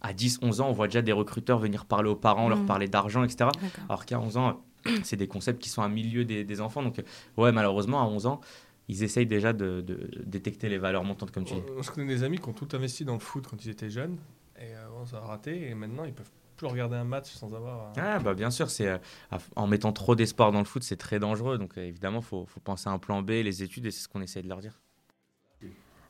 à 0.00 0.12
10, 0.12 0.40
11 0.42 0.60
ans, 0.60 0.68
on 0.68 0.72
voit 0.72 0.88
déjà 0.88 1.02
des 1.02 1.12
recruteurs 1.12 1.58
venir 1.58 1.84
parler 1.84 2.08
aux 2.08 2.16
parents, 2.16 2.48
leur 2.48 2.58
mmh. 2.58 2.66
parler 2.66 2.88
d'argent, 2.88 3.22
etc. 3.22 3.50
Alors 3.88 4.04
qu'à 4.04 4.18
11 4.18 4.36
ans, 4.36 4.60
c'est 5.02 5.16
des 5.16 5.28
concepts 5.28 5.60
qui 5.60 5.68
sont 5.68 5.82
à 5.82 5.88
milieu 5.88 6.24
des, 6.24 6.44
des 6.44 6.60
enfants. 6.60 6.82
Donc, 6.82 7.02
ouais, 7.36 7.52
malheureusement, 7.52 8.02
à 8.02 8.06
11 8.06 8.26
ans, 8.26 8.40
ils 8.88 9.02
essayent 9.02 9.26
déjà 9.26 9.52
de, 9.52 9.84
détecter 10.24 10.68
les 10.68 10.78
valeurs 10.78 11.04
montantes, 11.04 11.30
comme 11.30 11.44
tu 11.44 11.54
dis. 11.54 11.62
Je 11.80 11.90
connais 11.90 12.06
des 12.06 12.24
amis 12.24 12.38
qui 12.38 12.48
ont 12.48 12.52
tout 12.52 12.68
investi 12.72 13.04
dans 13.04 13.14
le 13.14 13.20
foot 13.20 13.46
quand 13.48 13.64
ils 13.64 13.70
étaient 13.70 13.90
jeunes, 13.90 14.18
et 14.58 14.74
euh, 14.74 15.06
ça 15.06 15.18
a 15.18 15.20
raté, 15.20 15.68
et 15.68 15.74
maintenant 15.74 16.04
ils 16.04 16.12
peuvent 16.12 16.30
plus 16.56 16.66
regarder 16.66 16.96
un 16.96 17.04
match 17.04 17.30
sans 17.30 17.52
avoir. 17.54 17.92
Ah, 17.96 18.18
bah 18.18 18.34
bien 18.34 18.50
sûr, 18.50 18.70
c'est 18.70 18.88
euh, 18.88 18.98
en 19.56 19.66
mettant 19.66 19.92
trop 19.92 20.14
d'espoir 20.14 20.52
dans 20.52 20.58
le 20.58 20.64
foot, 20.64 20.82
c'est 20.82 20.96
très 20.96 21.18
dangereux. 21.18 21.58
Donc 21.58 21.78
euh, 21.78 21.86
évidemment, 21.86 22.18
il 22.18 22.24
faut, 22.24 22.44
faut, 22.46 22.60
penser 22.60 22.88
à 22.88 22.92
un 22.92 22.98
plan 22.98 23.22
B, 23.22 23.30
les 23.30 23.62
études, 23.62 23.86
et 23.86 23.90
c'est 23.90 24.02
ce 24.02 24.08
qu'on 24.08 24.20
essaie 24.20 24.42
de 24.42 24.48
leur 24.48 24.60
dire. 24.60 24.80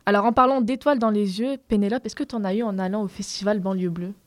Alors 0.04 0.24
en 0.24 0.32
parlant 0.32 0.60
d'étoiles 0.60 0.98
dans 0.98 1.10
les 1.10 1.40
yeux, 1.40 1.58
Pénélope, 1.68 2.04
est-ce 2.04 2.16
que 2.16 2.24
tu 2.24 2.34
en 2.34 2.42
as 2.42 2.54
eu 2.54 2.62
en 2.62 2.78
allant 2.78 3.02
au 3.02 3.08
festival 3.08 3.60
Banlieue 3.60 3.90
Bleue? 3.90 4.06
euh, 4.08 4.21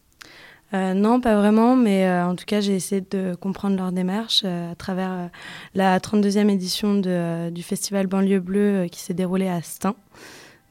non, 0.74 1.22
pas 1.22 1.36
vraiment, 1.36 1.76
mais 1.76 2.06
euh, 2.08 2.26
en 2.26 2.36
tout 2.36 2.46
cas, 2.46 2.60
j'ai 2.60 2.76
essayé 2.76 3.02
de 3.02 3.36
comprendre 3.36 3.78
leur 3.78 3.92
démarche 3.92 4.42
euh, 4.46 4.72
à 4.72 4.76
travers 4.76 5.30
la 5.74 6.00
32e 6.00 6.50
édition 6.50 6.96
du 6.96 7.64
Festival 7.64 8.08
Banlieue 8.08 8.40
Bleue 8.40 8.88
qui 8.92 9.00
s'est 9.00 9.14
déroulé 9.14 9.48
à 9.48 9.62
Stein. 9.62 9.96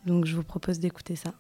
Donc, 0.07 0.27
je 0.27 0.37
vous 0.37 0.43
propose 0.43 0.79
d'écouter 0.79 1.17
ça. 1.17 1.31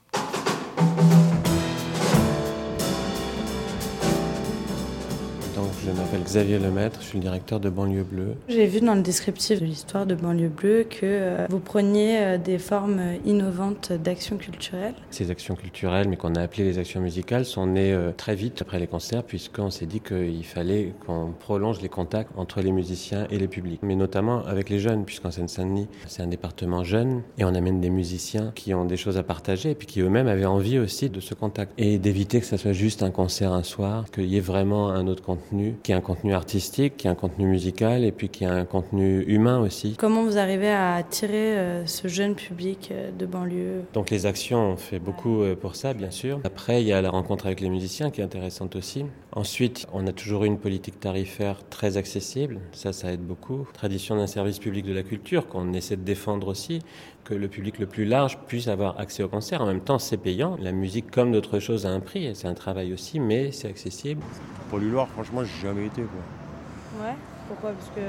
Je 5.84 5.90
m'appelle 5.90 6.22
Xavier 6.22 6.58
Lemaître, 6.58 7.00
je 7.02 7.08
suis 7.08 7.18
le 7.18 7.24
directeur 7.24 7.60
de 7.60 7.68
Banlieue 7.68 8.04
Bleue. 8.04 8.36
J'ai 8.48 8.66
vu 8.66 8.80
dans 8.80 8.94
le 8.94 9.02
descriptif 9.02 9.60
de 9.60 9.66
l'histoire 9.66 10.06
de 10.06 10.14
Banlieue 10.14 10.48
Bleue 10.48 10.84
que 10.88 11.00
euh, 11.02 11.46
vous 11.50 11.58
preniez 11.58 12.18
euh, 12.18 12.38
des 12.38 12.56
formes 12.56 13.02
innovantes 13.26 13.92
d'action 13.92 14.38
culturelle. 14.38 14.94
Ces 15.10 15.30
actions 15.30 15.56
culturelles, 15.56 16.08
mais 16.08 16.16
qu'on 16.16 16.36
a 16.36 16.40
appelées 16.40 16.64
les 16.64 16.78
actions 16.78 17.02
musicales, 17.02 17.44
sont 17.44 17.66
nées 17.66 17.92
euh, 17.92 18.12
très 18.16 18.34
vite 18.34 18.62
après 18.62 18.78
les 18.78 18.86
concerts, 18.86 19.24
puisqu'on 19.24 19.68
s'est 19.68 19.84
dit 19.84 20.00
qu'il 20.00 20.44
fallait 20.46 20.94
qu'on 21.04 21.34
prolonge 21.38 21.82
les 21.82 21.90
contacts 21.90 22.30
entre 22.38 22.62
les 22.62 22.72
musiciens 22.72 23.26
et 23.30 23.36
les 23.36 23.48
publics, 23.48 23.80
mais 23.82 23.94
notamment 23.94 24.42
avec 24.46 24.70
les 24.70 24.78
jeunes, 24.78 25.04
puisqu'en 25.04 25.32
Seine-Saint-Denis, 25.32 25.88
c'est 26.06 26.22
un 26.22 26.28
département 26.28 26.82
jeune, 26.82 27.20
et 27.36 27.44
on 27.44 27.54
amène 27.54 27.82
des 27.82 27.90
musiciens 27.90 28.52
qui 28.54 28.72
ont 28.72 28.86
des 28.86 28.96
choses 28.96 29.18
à 29.18 29.22
partager, 29.22 29.72
et 29.72 29.74
puis 29.74 29.86
qui 29.86 30.00
eux-mêmes 30.00 30.28
avaient 30.28 30.46
envie 30.46 30.78
aussi 30.78 31.10
de 31.10 31.20
ce 31.20 31.34
contact, 31.34 31.72
et 31.76 31.98
d'éviter 31.98 32.40
que 32.40 32.46
ça 32.46 32.56
soit 32.56 32.72
juste 32.72 33.02
un 33.02 33.10
concert 33.10 33.52
un 33.52 33.62
soir, 33.62 34.06
qu'il 34.10 34.24
y 34.24 34.38
ait 34.38 34.40
vraiment 34.40 34.88
un 34.88 35.06
autre 35.08 35.22
contenu, 35.22 35.73
qui 35.82 35.92
est 35.92 35.94
un 35.94 36.00
contenu 36.00 36.34
artistique, 36.34 36.96
qui 36.96 37.06
est 37.06 37.10
un 37.10 37.14
contenu 37.14 37.46
musical 37.46 38.04
et 38.04 38.12
puis 38.12 38.28
qui 38.28 38.44
a 38.44 38.52
un 38.52 38.64
contenu 38.64 39.22
humain 39.26 39.60
aussi. 39.60 39.96
Comment 39.98 40.24
vous 40.24 40.38
arrivez 40.38 40.70
à 40.70 40.94
attirer 40.94 41.56
euh, 41.56 41.86
ce 41.86 42.08
jeune 42.08 42.34
public 42.34 42.88
euh, 42.90 43.10
de 43.10 43.26
banlieue? 43.26 43.82
Donc 43.92 44.10
les 44.10 44.26
actions, 44.26 44.72
on 44.72 44.76
fait 44.76 44.98
beaucoup 44.98 45.42
euh, 45.42 45.56
pour 45.56 45.76
ça, 45.76 45.94
bien 45.94 46.10
sûr. 46.10 46.40
Après, 46.44 46.82
il 46.82 46.88
y 46.88 46.92
a 46.92 47.00
la 47.02 47.10
rencontre 47.10 47.46
avec 47.46 47.60
les 47.60 47.70
musiciens 47.70 48.10
qui 48.10 48.20
est 48.20 48.24
intéressante 48.24 48.76
aussi. 48.76 49.04
Ensuite, 49.32 49.86
on 49.92 50.06
a 50.06 50.12
toujours 50.12 50.44
eu 50.44 50.46
une 50.46 50.58
politique 50.58 51.00
tarifaire 51.00 51.60
très 51.68 51.96
accessible. 51.96 52.60
Ça, 52.72 52.92
ça 52.92 53.12
aide 53.12 53.22
beaucoup. 53.22 53.66
Tradition 53.72 54.16
d'un 54.16 54.26
service 54.26 54.58
public 54.58 54.84
de 54.84 54.92
la 54.92 55.02
culture 55.02 55.48
qu'on 55.48 55.72
essaie 55.72 55.96
de 55.96 56.02
défendre 56.02 56.48
aussi 56.48 56.80
que 57.24 57.34
le 57.34 57.48
public 57.48 57.78
le 57.78 57.86
plus 57.86 58.04
large 58.04 58.38
puisse 58.46 58.68
avoir 58.68 59.00
accès 59.00 59.22
au 59.22 59.28
concert. 59.28 59.62
En 59.62 59.66
même 59.66 59.80
temps, 59.80 59.98
c'est 59.98 60.18
payant. 60.18 60.56
La 60.60 60.72
musique, 60.72 61.10
comme 61.10 61.32
d'autres 61.32 61.58
choses, 61.58 61.86
a 61.86 61.90
un 61.90 62.00
prix. 62.00 62.30
C'est 62.34 62.48
un 62.48 62.54
travail 62.54 62.92
aussi, 62.92 63.18
mais 63.18 63.50
c'est 63.50 63.68
accessible. 63.68 64.22
Pour 64.68 64.78
l'Uloir, 64.78 65.08
franchement, 65.08 65.42
j'ai 65.42 65.68
jamais 65.68 65.86
été. 65.86 66.02
Quoi. 66.02 67.06
Ouais 67.06 67.14
Pourquoi? 67.48 67.72
Parce 67.72 67.90
que. 67.90 68.00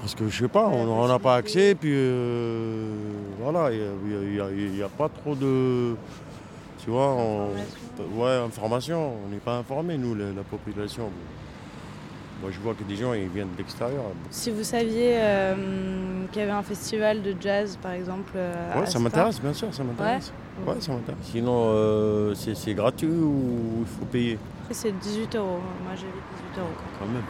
Parce 0.00 0.14
que 0.14 0.28
je 0.28 0.42
sais 0.44 0.48
pas, 0.48 0.66
on 0.66 0.84
n'en 0.84 1.08
a 1.08 1.18
pas 1.18 1.36
accès, 1.36 1.74
puis 1.74 1.90
euh, 1.92 2.92
voilà, 3.40 3.70
il 3.72 4.72
n'y 4.72 4.82
a, 4.82 4.88
pas 4.88 5.08
trop 5.08 5.34
de. 5.34 5.94
Tu 6.84 6.90
vois, 6.90 7.14
on, 7.14 7.48
ouais, 8.14 8.36
information. 8.46 9.14
On 9.24 9.28
n'est 9.30 9.40
pas 9.40 9.56
informé, 9.56 9.96
nous, 9.96 10.14
la 10.14 10.42
population. 10.48 11.10
Moi, 12.42 12.50
je 12.52 12.60
vois 12.60 12.74
que 12.74 12.84
des 12.84 12.96
gens 12.96 13.14
ils 13.14 13.28
viennent 13.28 13.52
de 13.52 13.58
l'extérieur. 13.58 14.02
Si 14.30 14.50
vous 14.50 14.62
saviez 14.62 15.14
euh, 15.16 15.54
qu'il 16.30 16.40
y 16.40 16.44
avait 16.44 16.52
un 16.52 16.62
festival 16.62 17.22
de 17.22 17.34
jazz, 17.40 17.78
par 17.80 17.92
exemple. 17.92 18.32
Euh, 18.36 18.80
ouais, 18.80 18.86
ça 18.86 18.98
m'intéresse, 18.98 19.40
bien 19.40 19.54
sûr, 19.54 19.72
ça 19.72 19.82
m'intéresse. 19.82 20.32
Ouais, 20.66 20.74
ça 20.80 20.92
m'intéresse. 20.92 21.20
Sinon, 21.22 21.70
euh, 21.70 22.34
c'est 22.34 22.74
gratuit 22.74 23.08
ou 23.08 23.80
il 23.80 23.86
faut 23.86 24.04
payer? 24.04 24.38
C'est 24.70 24.92
18 24.98 25.36
euros. 25.36 25.60
Moi, 25.84 25.94
j'ai 25.94 26.06
18 26.06 26.60
euros. 26.60 26.68
Quand 26.98 27.06
même. 27.06 27.22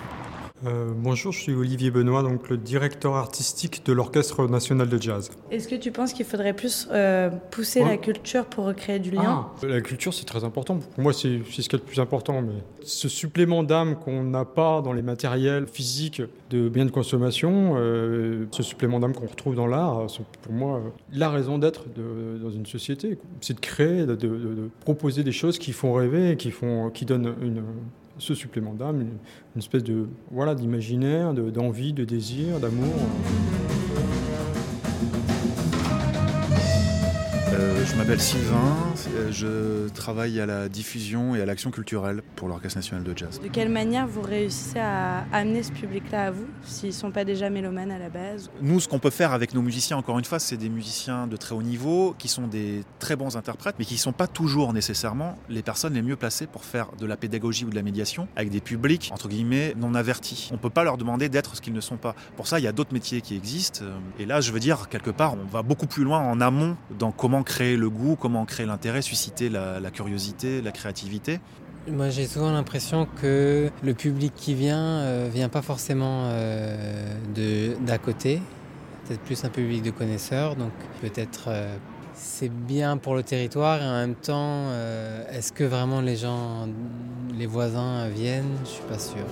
Euh, 0.67 0.91
bonjour, 0.97 1.33
je 1.33 1.41
suis 1.41 1.55
Olivier 1.55 1.91
Benoît, 1.91 2.23
donc 2.23 2.49
le 2.49 2.57
directeur 2.57 3.15
artistique 3.15 3.87
de 3.87 3.93
l'Orchestre 3.93 4.49
national 4.49 4.89
de 4.89 5.01
jazz. 5.01 5.31
Est-ce 5.51 5.69
que 5.69 5.77
tu 5.77 5.93
penses 5.93 6.13
qu'il 6.13 6.27
faudrait 6.27 6.55
plus 6.55 6.89
euh, 6.91 7.31
pousser 7.51 7.85
la 7.85 7.97
culture 7.97 8.47
pour 8.47 8.65
recréer 8.65 8.99
du 8.99 9.11
lien? 9.11 9.47
Ah, 9.63 9.67
La 9.67 9.81
culture, 9.81 10.13
c'est 10.13 10.25
très 10.25 10.43
important. 10.43 10.79
Pour 10.79 11.03
moi, 11.03 11.13
c'est 11.13 11.41
ce 11.49 11.69
qui 11.69 11.77
est 11.77 11.79
le 11.79 11.79
plus 11.79 12.01
important. 12.01 12.43
Mais 12.43 12.55
ce 12.83 13.09
supplément 13.09 13.63
d'âme 13.63 13.97
qu'on 13.97 14.25
n'a 14.25 14.45
pas 14.45 14.83
dans 14.83 14.93
les 14.93 15.03
matériels 15.03 15.67
physiques 15.67 16.23
de 16.51 16.69
biens 16.69 16.87
de 16.87 16.91
consommation, 16.91 17.75
euh, 17.77 18.47
ce 18.51 18.63
supplément 18.63 18.99
d'âme 18.99 19.15
qu'on 19.15 19.27
retrouve 19.27 19.55
dans 19.55 19.67
l'art, 19.67 20.07
c'est 20.09 20.25
pour 20.43 20.53
moi 20.53 20.83
la 21.13 21.31
raison 21.31 21.59
d'être 21.59 21.85
dans 21.97 22.51
une 22.51 22.67
société. 22.67 23.19
C'est 23.41 23.55
de 23.55 23.61
créer, 23.61 24.07
de, 24.07 24.15
de, 24.15 24.71
proposer 24.81 25.23
des 25.23 25.33
choses 25.33 25.59
qui 25.59 25.73
font 25.73 25.93
rêver, 25.93 26.37
qui, 26.37 26.51
font, 26.51 26.91
qui 26.91 27.05
donnent 27.05 27.35
une 27.41 27.63
ce 28.19 28.35
supplément 28.35 28.75
d'âme, 28.75 29.01
une, 29.03 29.59
espèce 29.59 29.85
de 29.85 30.09
voilà 30.31 30.55
d'imaginaire, 30.55 31.35
d'envie, 31.35 31.93
de, 31.93 32.05
désir, 32.05 32.61
d'amour. 32.61 32.95
Je 37.87 37.95
m'appelle 37.95 38.21
Sylvain, 38.21 38.77
euh, 39.15 39.31
je 39.31 39.89
travaille 39.91 40.41
à 40.41 40.47
la 40.47 40.69
diffusion 40.69 41.37
et 41.37 41.41
à 41.41 41.47
l'action 41.47 41.71
culturelle 41.71 42.23
pour 42.35 42.49
l'Orchestre 42.49 42.79
national 42.79 43.05
de 43.05 43.17
jazz. 43.17 43.41
De 43.41 43.49
quelle 43.49 43.69
manière 43.69 44.09
vous 44.09 44.23
réussissez 44.23 44.81
à 44.81 45.25
amener 45.33 45.63
ce 45.63 45.71
public-là 45.71 46.27
à 46.27 46.31
vous, 46.33 46.47
s'ils 46.65 46.89
ne 46.89 46.95
sont 46.95 47.13
pas 47.13 47.25
déjà 47.25 47.49
mélomanes 47.49 47.93
à 47.93 47.99
la 47.99 48.09
base 48.09 48.51
Nous, 48.61 48.81
ce 48.81 48.89
qu'on 48.89 48.99
peut 48.99 49.11
faire 49.11 49.33
avec 49.33 49.55
nos 49.55 49.63
musiciens, 49.63 49.97
encore 49.97 50.19
une 50.19 50.25
fois, 50.25 50.41
c'est 50.41 50.57
des 50.57 50.69
musiciens 50.69 51.29
de 51.29 51.37
très 51.37 51.55
haut 51.55 51.63
niveau, 51.63 52.15
qui 52.19 52.27
sont 52.27 52.49
des 52.49 52.83
très 52.99 53.15
bons 53.15 53.37
interprètes, 53.37 53.77
mais 53.79 53.85
qui 53.85 53.95
ne 53.95 54.01
sont 54.01 54.13
pas 54.13 54.27
toujours 54.27 54.73
nécessairement 54.73 55.37
les 55.49 55.63
personnes 55.63 55.95
les 55.95 56.03
mieux 56.03 56.17
placées 56.17 56.47
pour 56.47 56.65
faire 56.65 56.89
de 56.99 57.07
la 57.07 57.17
pédagogie 57.17 57.65
ou 57.65 57.71
de 57.71 57.77
la 57.77 57.83
médiation 57.83 58.27
avec 58.35 58.51
des 58.51 58.61
publics, 58.61 59.11
entre 59.13 59.29
guillemets, 59.29 59.75
non 59.77 59.95
avertis. 59.95 60.49
On 60.51 60.55
ne 60.55 60.61
peut 60.61 60.71
pas 60.71 60.83
leur 60.83 60.97
demander 60.97 61.29
d'être 61.29 61.55
ce 61.55 61.61
qu'ils 61.61 61.75
ne 61.75 61.81
sont 61.81 61.99
pas. 61.99 62.17
Pour 62.37 62.49
ça, 62.49 62.59
il 62.59 62.65
y 62.65 62.69
a 62.69 62.73
d'autres 62.73 62.93
métiers 62.93 63.21
qui 63.21 63.37
existent. 63.37 63.85
Et 64.19 64.27
là, 64.27 64.41
je 64.41 64.51
veux 64.51 64.61
dire, 64.61 64.89
quelque 64.89 65.11
part, 65.11 65.35
on 65.35 65.47
va 65.47 65.63
beaucoup 65.63 65.87
plus 65.87 66.03
loin 66.03 66.19
en 66.19 66.41
amont 66.41 66.77
dans 66.99 67.13
comment 67.13 67.43
créer 67.45 67.76
le 67.77 67.91
goût, 67.91 68.17
comment 68.17 68.45
créer 68.45 68.67
l'intérêt, 68.67 69.03
susciter 69.03 69.49
la, 69.49 69.91
curiosité, 69.93 70.63
la 70.63 70.73
créativité. 70.73 71.41
Moi, 71.89 72.11
j'ai 72.11 72.27
souvent 72.27 72.51
l'impression 72.51 73.07
que 73.21 73.71
le 73.85 73.95
public 73.95 74.33
qui 74.35 74.55
vient 74.55 74.99
euh, 75.01 75.29
vient 75.33 75.49
pas 75.49 75.63
forcément 75.63 76.25
euh, 76.27 77.15
d'à 77.81 77.99
côté, 77.99 78.43
peut-être 79.07 79.21
plus 79.21 79.45
un 79.45 79.51
public 79.51 79.83
de 79.83 79.93
connaisseurs, 79.93 80.57
donc 80.57 80.73
peut-être 81.01 81.45
euh, 81.49 81.77
c'est 82.15 82.51
bien 82.51 82.97
pour 82.97 83.15
le 83.15 83.23
territoire 83.23 83.81
et 83.81 83.85
en 83.85 83.95
même 83.95 84.15
temps, 84.15 84.71
est-ce 85.31 85.53
que 85.53 85.65
vraiment 85.65 86.01
les 86.01 86.17
gens, 86.17 86.67
les 87.39 87.47
voisins 87.47 88.09
viennent? 88.09 88.57
Je 88.65 88.71
suis 88.71 88.85
pas 88.85 88.99
sûr. 88.99 89.27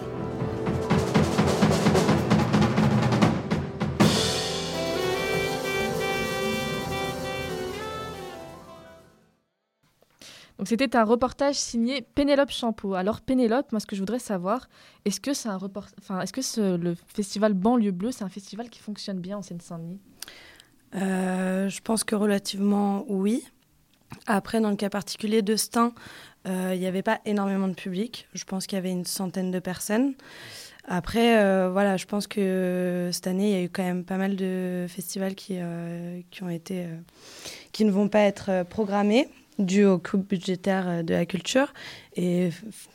C'était 10.64 10.96
un 10.96 11.04
reportage 11.04 11.56
signé 11.56 12.02
Pénélope 12.02 12.50
Champeau. 12.50 12.94
Alors 12.94 13.20
Pénélope, 13.20 13.72
moi 13.72 13.80
ce 13.80 13.86
que 13.86 13.96
je 13.96 14.00
voudrais 14.00 14.18
savoir, 14.18 14.68
est-ce 15.04 15.20
que 15.20 15.34
c'est 15.34 15.48
un 15.48 15.56
report... 15.56 15.86
enfin, 15.98 16.20
est-ce 16.20 16.32
que 16.32 16.76
le 16.76 16.94
festival 17.08 17.54
Banlieue 17.54 17.90
Bleue, 17.90 18.12
c'est 18.12 18.24
un 18.24 18.28
festival 18.28 18.70
qui 18.70 18.80
fonctionne 18.80 19.18
bien 19.18 19.38
en 19.38 19.42
Seine-Saint-Denis? 19.42 20.00
Euh, 20.96 21.68
Je 21.68 21.80
pense 21.80 22.04
que 22.04 22.14
relativement 22.14 23.04
oui. 23.08 23.44
Après, 24.26 24.60
dans 24.60 24.70
le 24.70 24.76
cas 24.76 24.90
particulier 24.90 25.42
de 25.42 25.56
Stein, 25.56 25.92
euh, 26.46 26.70
il 26.74 26.78
n'y 26.78 26.86
avait 26.86 27.02
pas 27.02 27.20
énormément 27.24 27.68
de 27.68 27.74
public. 27.74 28.28
Je 28.34 28.44
pense 28.44 28.66
qu'il 28.66 28.76
y 28.76 28.78
avait 28.78 28.92
une 28.92 29.06
centaine 29.06 29.50
de 29.50 29.58
personnes. 29.58 30.14
Après, 30.86 31.42
euh, 31.42 31.70
voilà, 31.70 31.96
je 31.96 32.04
pense 32.04 32.26
que 32.26 33.10
cette 33.12 33.26
année, 33.26 33.50
il 33.50 33.52
y 33.52 33.60
a 33.60 33.62
eu 33.62 33.70
quand 33.70 33.82
même 33.82 34.04
pas 34.04 34.18
mal 34.18 34.36
de 34.36 34.86
festivals 34.88 35.34
qui, 35.34 35.58
qui 36.30 36.42
ont 36.42 36.50
été, 36.50 36.86
qui 37.72 37.84
ne 37.84 37.90
vont 37.90 38.08
pas 38.08 38.20
être 38.20 38.64
programmés 38.68 39.28
dû 39.58 39.84
aux 39.84 39.98
coupes 39.98 40.28
budgétaires 40.28 40.88
euh, 40.88 41.02
de 41.02 41.14
la 41.14 41.26
culture. 41.26 41.72
Et 42.16 42.50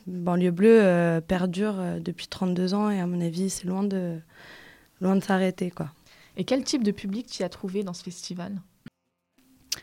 Banlieue 0.08 0.51
Bleue 0.51 0.82
euh, 0.82 1.22
perdure 1.22 1.75
euh, 1.80 2.00
depuis 2.00 2.28
32 2.28 2.74
ans 2.74 2.89
et 2.89 3.00
à 3.00 3.08
mon 3.08 3.22
avis, 3.22 3.50
c'est 3.50 3.66
loin 3.66 3.84
de, 3.84 4.18
loin 5.01 5.16
de 5.16 5.24
s'arrêter. 5.24 5.72
quoi. 5.72 5.89
Et 6.38 6.44
quel 6.44 6.63
type 6.63 6.84
de 6.84 6.92
public 6.92 7.28
tu 7.28 7.44
as 7.44 7.50
trouvé 7.50 7.84
dans 7.84 7.94
ce 7.94 8.04
festival? 8.04 8.54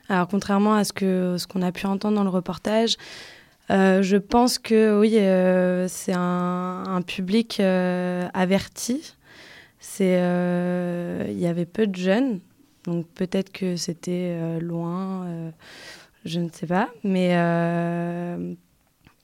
Alors, 0.08 0.28
contrairement 0.28 0.74
à 0.74 0.84
ce 0.84 0.92
qu'on 0.92 1.38
ce 1.38 1.46
qu'on 1.46 1.62
a 1.62 1.72
pu 1.72 1.86
entendre 1.86 2.16
dans 2.16 2.24
le 2.24 2.30
reportage, 2.30 2.96
je 3.68 4.16
pense 4.16 4.58
que 4.58 5.00
oui, 5.00 5.12
c'est 5.88 6.12
un, 6.12 6.84
un, 6.86 7.02
public 7.02 7.58
averti. 7.58 9.14
Il 9.98 11.38
y 11.38 11.46
avait 11.46 11.66
peu 11.66 11.88
de 11.88 11.96
jeunes, 11.96 12.40
donc 12.84 13.08
peut-être 13.14 13.50
que 13.50 13.74
c'était 13.74 14.60
loin 14.60 15.52
je 16.26 16.40
ne 16.40 16.48
sais 16.50 16.66
pas. 16.66 16.90
Mais, 17.04 17.30
euh, 17.32 18.54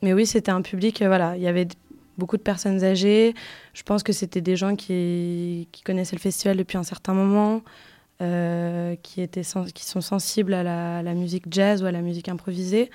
mais 0.02 0.12
oui, 0.12 0.26
c'était 0.26 0.50
un 0.50 0.62
public, 0.62 1.02
euh, 1.02 1.08
voilà, 1.08 1.36
il 1.36 1.42
y 1.42 1.48
avait 1.48 1.68
beaucoup 2.16 2.36
de 2.36 2.42
personnes 2.42 2.82
âgées. 2.84 3.34
Je 3.74 3.82
pense 3.82 4.02
que 4.02 4.12
c'était 4.12 4.40
des 4.40 4.56
gens 4.56 4.76
qui, 4.76 5.68
qui, 5.72 5.82
connaissaient 5.82 6.16
le 6.16 6.20
festival 6.20 6.56
depuis 6.56 6.78
un 6.78 6.82
certain 6.82 7.14
moment, 7.14 7.62
euh, 8.20 8.94
qui, 9.02 9.20
étaient 9.20 9.42
qui 9.74 9.84
sont 9.84 10.00
sensibles 10.00 10.54
à 10.54 11.02
la, 11.02 11.14
musique 11.14 11.44
jazz 11.50 11.82
ou 11.82 11.86
à 11.86 11.92
la 11.92 12.02
musique 12.02 12.28
improvisée. 12.28 12.90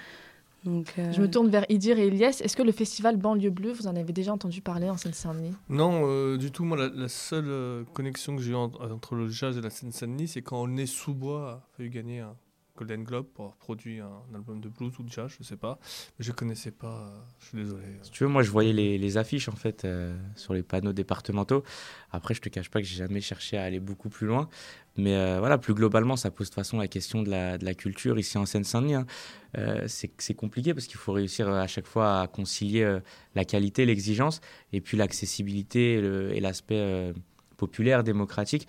Donc, 0.63 0.93
Je 0.97 1.21
me 1.21 1.29
tourne 1.29 1.49
vers 1.49 1.65
Idir 1.69 1.97
et 1.97 2.07
Elias. 2.07 2.41
Est-ce 2.43 2.57
que 2.57 2.63
le 2.63 2.73
festival 2.73 3.15
Banlieue 3.15 3.51
Bleue, 3.51 3.71
vous 3.71 3.87
en 3.87 3.95
avez 3.95 4.11
déjà 4.11 4.33
entendu 4.33 4.61
parler 4.61 4.89
en 4.89 4.97
Seine-Saint-Denis? 4.97 5.53
Non, 5.69 6.35
du 6.35 6.51
tout. 6.51 6.65
Moi, 6.65 6.89
la, 6.93 7.07
seule 7.07 7.85
connexion 7.93 8.35
que 8.35 8.41
j'ai 8.41 8.51
eue 8.51 8.55
entre 8.55 9.15
le 9.15 9.29
jazz 9.29 9.57
et 9.57 9.61
la 9.61 9.69
Seine-Saint-Denis, 9.69 10.29
c'est 10.29 10.41
quand 10.41 10.61
on 10.61 10.75
est 10.77 10.87
sous 10.87 11.13
bois 11.13 11.49
a 11.49 11.77
fallu 11.77 11.89
gagner 11.89 12.19
un 12.19 12.35
Golden 12.77 13.03
Globe 13.03 13.25
pour 13.33 13.45
avoir 13.45 13.57
produit 13.57 13.99
un, 13.99 14.21
album 14.33 14.61
de 14.61 14.69
blues 14.69 14.93
ou 14.99 15.03
de 15.03 15.09
jazz, 15.09 15.31
je 15.37 15.43
sais 15.43 15.57
pas. 15.57 15.79
Mais 16.17 16.25
je 16.25 16.31
connaissais 16.31 16.71
pas, 16.71 17.11
je 17.39 17.47
suis 17.47 17.57
désolé. 17.57 17.83
Si 18.03 18.11
tu 18.11 18.23
veux, 18.23 18.29
moi 18.29 18.43
je 18.43 18.51
voyais 18.51 18.73
les, 18.73 19.17
affiches 19.17 19.49
en 19.49 19.55
fait 19.55 19.87
sur 20.35 20.53
les 20.53 20.63
panneaux 20.63 20.93
départementaux. 20.93 21.63
Après, 22.11 22.33
je 22.33 22.41
te 22.41 22.49
cache 22.49 22.69
pas 22.69 22.79
que 22.79 22.85
j'ai 22.85 22.97
jamais 22.97 23.21
cherché 23.21 23.57
à 23.57 23.63
aller 23.63 23.79
beaucoup 23.79 24.09
plus 24.09 24.27
loin. 24.27 24.47
Mais 24.95 25.39
voilà, 25.39 25.57
plus 25.57 25.73
globalement, 25.73 26.15
ça 26.15 26.29
pose 26.29 26.47
de 26.47 26.51
toute 26.51 26.55
façon 26.55 26.77
la 26.77 26.87
question 26.87 27.23
de 27.23 27.29
la, 27.29 27.57
de 27.57 27.65
la 27.65 27.73
culture 27.73 28.19
ici 28.19 28.37
en 28.37 28.45
Seine-Saint-Denis. 28.45 28.95
Hein. 28.95 29.05
c'est 29.87 30.33
compliqué 30.35 30.73
parce 30.73 30.87
qu'il 30.87 30.97
faut 30.97 31.13
réussir 31.13 31.49
à 31.49 31.67
chaque 31.67 31.87
fois 31.87 32.21
à 32.21 32.27
concilier 32.27 32.99
la 33.35 33.45
qualité, 33.45 33.85
l'exigence, 33.85 34.41
et 34.73 34.81
puis 34.81 34.97
l'accessibilité 34.97 35.93
et 35.93 36.39
l'aspect 36.39 37.13
populaire, 37.57 38.03
démocratique. 38.03 38.67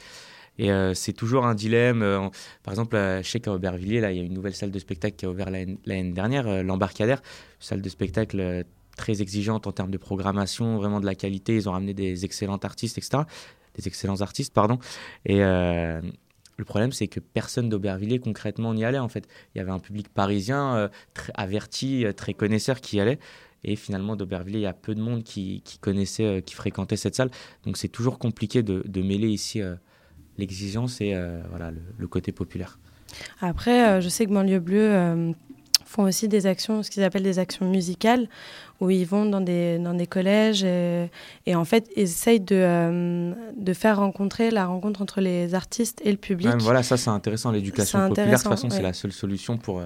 Et 0.58 0.72
euh, 0.72 0.92
c'est 0.92 1.12
toujours 1.12 1.46
un 1.46 1.54
dilemme. 1.54 2.02
Euh, 2.02 2.28
par 2.62 2.72
exemple, 2.72 2.96
euh, 2.96 3.22
je 3.22 3.30
sais 3.30 3.40
qu'à 3.40 3.52
Aubervilliers, 3.52 4.00
là, 4.00 4.10
il 4.12 4.18
y 4.18 4.20
a 4.20 4.24
une 4.24 4.34
nouvelle 4.34 4.54
salle 4.54 4.70
de 4.70 4.78
spectacle 4.78 5.16
qui 5.16 5.24
a 5.24 5.30
ouvert 5.30 5.50
l'année 5.50 6.12
dernière, 6.12 6.62
l'Embarcadère, 6.64 7.22
salle 7.60 7.80
de 7.80 7.88
spectacle 7.88 8.64
très 8.96 9.22
exigeante 9.22 9.66
en 9.68 9.72
termes 9.72 9.92
de 9.92 9.98
programmation, 9.98 10.76
vraiment 10.76 11.00
de 11.00 11.06
la 11.06 11.14
qualité. 11.14 11.54
Ils 11.54 11.68
ont 11.68 11.72
ramené 11.72 11.94
des 11.94 12.24
excellents 12.24 12.56
artistes, 12.56 12.98
etc. 12.98 13.22
Des 13.76 13.86
excellents 13.86 14.20
artistes, 14.20 14.52
pardon. 14.52 14.78
Et 15.24 15.38
le 15.38 16.64
problème, 16.64 16.90
c'est 16.90 17.06
que 17.06 17.20
personne 17.20 17.68
d'Aubervilliers 17.68 18.18
concrètement 18.18 18.74
n'y 18.74 18.84
allait. 18.84 18.98
En 18.98 19.08
fait, 19.08 19.28
il 19.54 19.58
y 19.58 19.60
avait 19.60 19.70
un 19.70 19.78
public 19.78 20.08
parisien 20.08 20.90
très 21.14 21.32
averti, 21.36 22.04
très 22.16 22.34
connaisseur 22.34 22.80
qui 22.80 22.96
y 22.96 23.00
allait. 23.00 23.20
Et 23.62 23.76
finalement, 23.76 24.16
d'Aubervilliers, 24.16 24.58
il 24.58 24.62
y 24.62 24.66
a 24.66 24.72
peu 24.72 24.96
de 24.96 25.00
monde 25.00 25.22
qui, 25.22 25.62
connaissait, 25.80 26.42
qui 26.44 26.56
fréquentait 26.56 26.96
cette 26.96 27.14
salle. 27.14 27.30
Donc 27.64 27.76
c'est 27.76 27.88
toujours 27.88 28.18
compliqué 28.18 28.64
de 28.64 29.02
mêler 29.02 29.28
ici 29.28 29.62
l'exigence 30.38 31.00
et 31.00 31.14
euh, 31.14 31.40
voilà, 31.50 31.70
le, 31.98 32.06
côté 32.06 32.32
populaire. 32.32 32.78
Après, 33.40 33.88
euh, 33.88 34.00
je 34.00 34.08
sais 34.08 34.26
que 34.26 34.32
Banlieue 34.32 34.60
Bleue 34.60 34.94
euh, 34.94 35.32
font 35.84 36.04
aussi 36.04 36.28
des 36.28 36.46
actions, 36.46 36.82
ce 36.82 36.90
qu'ils 36.90 37.02
appellent 37.02 37.22
des 37.22 37.38
actions 37.38 37.68
musicales, 37.68 38.28
où 38.80 38.90
ils 38.90 39.06
vont 39.06 39.26
dans 39.26 39.40
des, 39.40 39.78
dans 39.78 39.94
des 39.94 40.06
collèges 40.06 40.62
et, 40.62 41.10
en 41.54 41.64
fait 41.64 41.90
essayent 41.96 42.40
de, 42.40 43.32
de 43.56 43.72
faire 43.72 43.96
rencontrer 43.96 44.50
la 44.50 44.66
rencontre 44.66 45.02
entre 45.02 45.20
les 45.20 45.54
artistes 45.54 46.00
et 46.04 46.12
le 46.12 46.16
public. 46.16 46.50
voilà, 46.60 46.84
ça 46.84 46.96
c'est 46.96 47.10
intéressant, 47.10 47.50
l'éducation 47.50 48.08
populaire, 48.08 48.26
de 48.28 48.36
toute 48.36 48.48
façon 48.48 48.70
c'est 48.70 48.82
la 48.82 48.92
seule 48.92 49.10
solution 49.10 49.56
pour, 49.56 49.82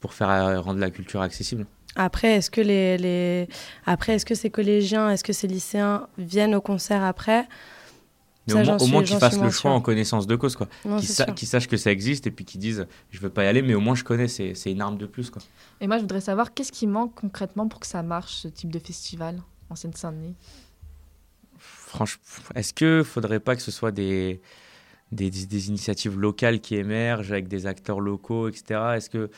pour 0.00 0.12
faire 0.12 0.64
rendre 0.64 0.80
la 0.80 0.90
culture 0.90 1.20
accessible. 1.20 1.66
Après, 1.96 2.34
est-ce 2.34 2.50
que 2.50 2.60
les, 2.60 2.98
les... 2.98 3.48
après, 3.86 4.14
est-ce 4.14 4.26
que 4.26 4.34
ces 4.34 4.50
collégiens, 4.50 5.10
est-ce 5.10 5.24
que 5.24 5.32
ces 5.32 5.46
lycéens 5.46 6.08
viennent 6.18 6.54
au 6.54 6.60
concert 6.60 7.02
après? 7.02 7.46
Mais 8.46 8.54
au, 8.54 8.86
moins, 8.86 9.02
qu'ils 9.02 9.18
fassent 9.18 9.40
le 9.40 9.50
choix 9.50 9.72
en 9.72 9.80
connaissance 9.80 10.26
de 10.26 10.36
cause, 10.36 10.56
quoi. 10.56 10.68
Qu'ils 11.34 11.48
sachent 11.48 11.68
que 11.68 11.76
ça 11.76 11.90
existe 11.90 12.26
et 12.26 12.30
puis 12.30 12.44
qu'ils 12.44 12.60
disent 12.60 12.86
je 13.10 13.20
veux 13.20 13.30
pas 13.30 13.44
y 13.44 13.46
aller, 13.46 13.62
mais 13.62 13.74
au 13.74 13.80
moins 13.80 13.94
je 13.94 14.04
connais, 14.04 14.28
c'est 14.28 14.70
une 14.70 14.80
arme 14.80 14.98
de 14.98 15.06
plus, 15.06 15.30
quoi. 15.30 15.42
Et 15.80 15.86
moi, 15.86 15.96
je 15.96 16.02
voudrais 16.02 16.20
savoir 16.20 16.54
qu'est-ce 16.54 16.72
qui 16.72 16.86
manque 16.86 17.14
concrètement 17.14 17.68
pour 17.68 17.80
que 17.80 17.86
ça 17.86 18.02
marche, 18.02 18.34
ce 18.34 18.48
type 18.48 18.70
de 18.70 18.78
festival 18.78 19.42
en 19.70 19.74
Seine-Saint-Denis? 19.74 20.34
Franchement, 21.58 22.22
est-ce 22.54 22.72
que 22.72 23.02
faudrait 23.02 23.40
pas 23.40 23.56
que 23.56 23.62
ce 23.62 23.70
soit 23.70 23.90
des, 23.90 24.40
des, 25.12 25.30
des, 25.30 25.68
initiatives 25.68 26.18
locales 26.18 26.60
qui 26.60 26.76
émergent 26.76 27.32
avec 27.32 27.48
des 27.48 27.66
acteurs 27.66 28.00
locaux, 28.00 28.48
etc. 28.48 28.80
Est-ce 28.96 29.10
que 29.10 29.30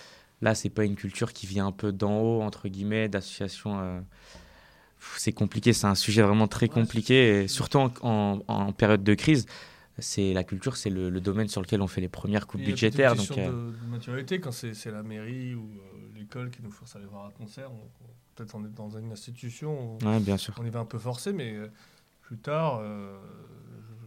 là, 0.43 0.55
c'est 0.55 0.71
pas 0.71 0.85
une 0.85 0.97
culture 0.97 1.33
qui 1.33 1.47
vient 1.47 1.67
un 1.67 1.73
peu 1.73 1.93
d'en 1.93 2.21
haut, 2.21 2.43
entre 2.43 2.69
guillemets, 2.69 3.09
d'associations 3.09 3.79
euh, 3.81 4.01
c'est 5.17 5.33
compliqué, 5.33 5.73
c'est 5.73 5.87
un 5.87 5.95
sujet 5.95 6.23
vraiment 6.23 6.49
très 6.49 6.69
compliqué, 6.69 7.43
et 7.43 7.49
surtout 7.49 7.79
en, 8.03 8.73
période 8.73 9.03
de 9.03 9.15
crise. 9.15 9.47
C'est 10.01 10.33
la 10.33 10.45
culture, 10.45 10.77
c'est 10.77 10.91
le, 10.91 11.21
domaine 11.21 11.49
sur 11.49 11.61
lequel 11.61 11.83
on 11.83 11.89
fait 11.89 12.01
les 12.01 12.09
premières 12.09 12.47
coupes 12.47 12.61
budgétaires. 12.61 13.17
Donc, 13.17 13.33
euh, 13.33 13.49
de, 13.49 13.85
de, 13.85 13.91
maturité, 13.91 14.41
quand 14.41 14.53
c'est 14.53 14.91
la 14.91 15.03
mairie 15.03 15.55
ou 15.55 15.65
euh, 15.65 16.19
l'école 16.19 16.51
qui 16.51 16.63
nous 16.63 16.71
force 16.71 16.95
à 16.95 16.99
aller 16.99 17.09
voir 17.09 17.27
un 17.27 17.31
concert, 17.31 17.71
peut-être 18.37 18.55
on 18.55 18.65
est 18.65 18.75
dans 18.75 18.97
une 18.97 19.11
institution, 19.11 19.99
on, 20.05 20.21
bien 20.21 20.37
sûr. 20.37 20.55
on 20.61 20.65
y 20.65 20.71
va 20.71 20.81
un 20.81 20.85
peu 20.85 20.99
forcé, 20.99 21.33
mais 21.33 21.55
euh, 21.55 21.69
plus 22.23 22.39
tard, 22.39 22.83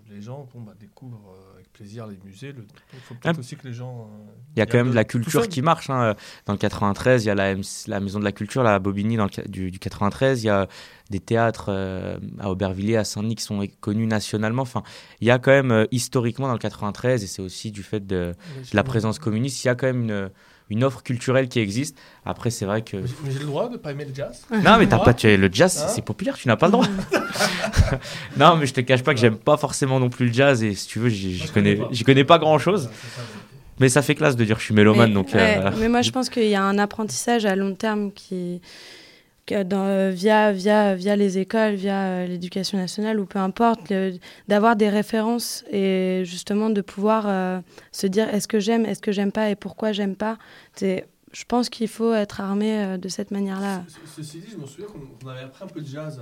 les 0.10 0.22
gens 0.22 0.48
bon, 0.54 0.62
bah, 0.62 0.76
découvrent 0.80 1.36
plaisir 1.74 2.08
les 2.08 2.18
musées. 2.24 2.54
Il 2.94 3.00
faut 3.00 3.16
peut-être 3.16 3.40
aussi 3.40 3.56
que 3.56 3.68
les 3.68 3.74
gens. 3.74 4.10
il 4.56 4.60
y 4.60 4.62
a 4.62 4.66
quand 4.66 4.78
même 4.78 4.92
de 4.92 4.96
la 4.96 5.04
culture 5.04 5.48
qui 5.48 5.62
marche. 5.62 5.90
Hein. 5.90 6.16
Dans 6.46 6.54
le 6.54 6.60
93, 6.60 7.24
il 7.24 7.28
y 7.28 7.30
a 7.30 7.36
la, 7.36 7.56
la, 7.88 8.00
Maison 8.00 8.20
de 8.20 8.24
la 8.24 8.32
Culture, 8.32 8.64
la 8.64 8.80
Bobigny 8.80 9.18
dans 9.18 9.26
le, 9.26 9.48
du, 9.48 9.72
du 9.72 9.80
93. 9.80 10.44
Il 10.44 10.48
y 10.48 10.50
a 10.50 10.68
des 11.12 11.20
théâtres 11.20 11.66
euh, 11.70 12.18
à 12.40 12.50
Aubervilliers, 12.50 12.98
à 12.98 13.04
Saint-Denis 13.04 13.36
qui 13.36 13.44
sont 13.44 13.66
connus 13.80 14.08
nationalement. 14.08 14.64
Enfin, 14.64 14.82
il 15.20 15.28
y 15.28 15.32
a 15.32 15.38
quand 15.38 15.52
même 15.52 15.72
euh, 15.72 15.86
historiquement 15.92 16.48
dans 16.48 16.54
le 16.54 16.60
93, 16.60 17.24
et 17.24 17.28
c'est 17.28 17.42
aussi 17.42 17.72
du 17.72 17.84
fait 17.84 18.06
de, 18.06 18.34
la 18.74 18.84
présence 18.84 19.20
communiste, 19.20 19.64
il 19.64 19.68
y 19.68 19.70
a 19.70 19.76
quand 19.76 19.88
même 19.88 20.04
une, 20.04 20.30
une 20.72 20.84
offre 20.86 21.04
culturelle 21.04 21.50
qui 21.50 21.60
existe. 21.60 21.98
Après, 22.26 22.50
c'est 22.50 22.66
vrai 22.66 22.82
que. 22.82 22.98
Mais 22.98 23.32
j'ai 23.32 23.40
le 23.40 23.46
droit 23.46 23.70
de 23.70 23.78
pas 23.78 23.92
aimer 23.92 24.06
le 24.06 24.16
jazz. 24.16 24.46
Non, 24.52 24.78
mais 24.80 24.88
t'as 24.88 25.00
pas, 25.00 25.14
tu, 25.14 25.36
le 25.36 25.50
jazz, 25.52 25.86
c'est 25.90 26.00
hein 26.00 26.04
populaire, 26.04 26.38
tu 26.38 26.48
n'as 26.48 26.56
pas 26.56 26.68
le 26.68 26.72
droit. 26.72 26.88
non, 28.38 28.56
mais 28.56 28.66
je 28.66 28.74
te 28.74 28.82
cache 28.82 29.04
pas 29.04 29.14
que 29.14 29.20
j'aime 29.20 29.36
pas 29.36 29.58
forcément 29.58 30.00
non 30.00 30.10
plus 30.10 30.28
le 30.28 30.34
jazz, 30.34 30.64
et 30.64 30.74
si 30.74 30.88
tu 30.88 31.00
veux, 31.00 31.10
j'y 31.10 31.48
connais, 31.54 31.78
j'y 31.92 32.04
connais 32.04 32.24
pas 32.24 32.40
grand 32.40 32.58
chose. 32.58 32.90
Mais 33.80 33.90
ça 33.90 34.02
fait 34.02 34.16
classe 34.16 34.36
de 34.36 34.46
dire 34.46 34.56
que 34.56 34.62
je 34.62 34.66
suis 34.66 34.76
mélomane. 34.76 35.10
Mais, 35.10 35.16
donc, 35.16 35.36
euh, 35.36 35.72
mais 35.80 35.90
moi, 35.90 36.02
je 36.02 36.12
pense 36.12 36.30
qu'il 36.30 36.48
y 36.48 36.56
a 36.56 36.64
un 36.64 36.78
apprentissage 36.78 37.46
à 37.46 37.56
long 37.56 37.74
terme 37.74 38.12
qui, 38.12 38.62
dans, 39.64 39.86
euh, 39.86 40.10
via, 40.12 40.52
via, 40.52 40.96
via 40.96 41.16
les 41.16 41.38
écoles, 41.38 41.76
via 41.76 42.04
euh, 42.04 42.28
l'éducation 42.28 42.78
nationale 42.78 43.20
ou 43.20 43.26
peu 43.26 43.40
importe, 43.40 43.94
d'avoir 44.48 44.76
des 44.76 44.90
références 44.90 45.64
et 45.72 46.24
justement 46.26 46.70
de 46.70 46.82
pouvoir 46.82 47.26
euh, 47.28 47.60
se 47.92 48.08
dire 48.08 48.30
est-ce 48.30 48.48
que 48.48 48.60
j'aime, 48.60 48.86
est-ce 48.86 49.02
que 49.02 49.12
j'aime 49.12 49.32
pas 49.32 49.50
et 49.50 49.56
pourquoi 49.56 49.92
j'aime 49.92 50.16
pas. 50.16 50.38
Je 50.80 51.46
pense 51.48 51.70
qu'il 51.70 51.88
faut 51.88 52.14
être 52.14 52.42
armé 52.42 52.98
de 52.98 53.08
cette 53.08 53.32
manière-là. 53.32 53.84
Ceci 54.18 54.40
dit, 54.40 54.48
je 54.52 54.58
me 54.58 54.66
souviens 54.66 54.88
qu'on 54.88 55.30
avait 55.30 55.44
appris 55.44 55.64
un 55.64 55.68
peu 55.68 55.80
de 55.80 55.88
jazz 55.88 56.20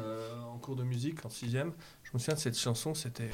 en 0.54 0.58
cours 0.60 0.76
de 0.76 0.84
musique 0.84 1.26
en 1.26 1.30
sixième. 1.30 1.72
Je 2.04 2.12
me 2.14 2.20
souviens 2.20 2.36
de 2.36 2.40
cette 2.40 2.58
chanson, 2.58 2.94
c'était 2.94 3.32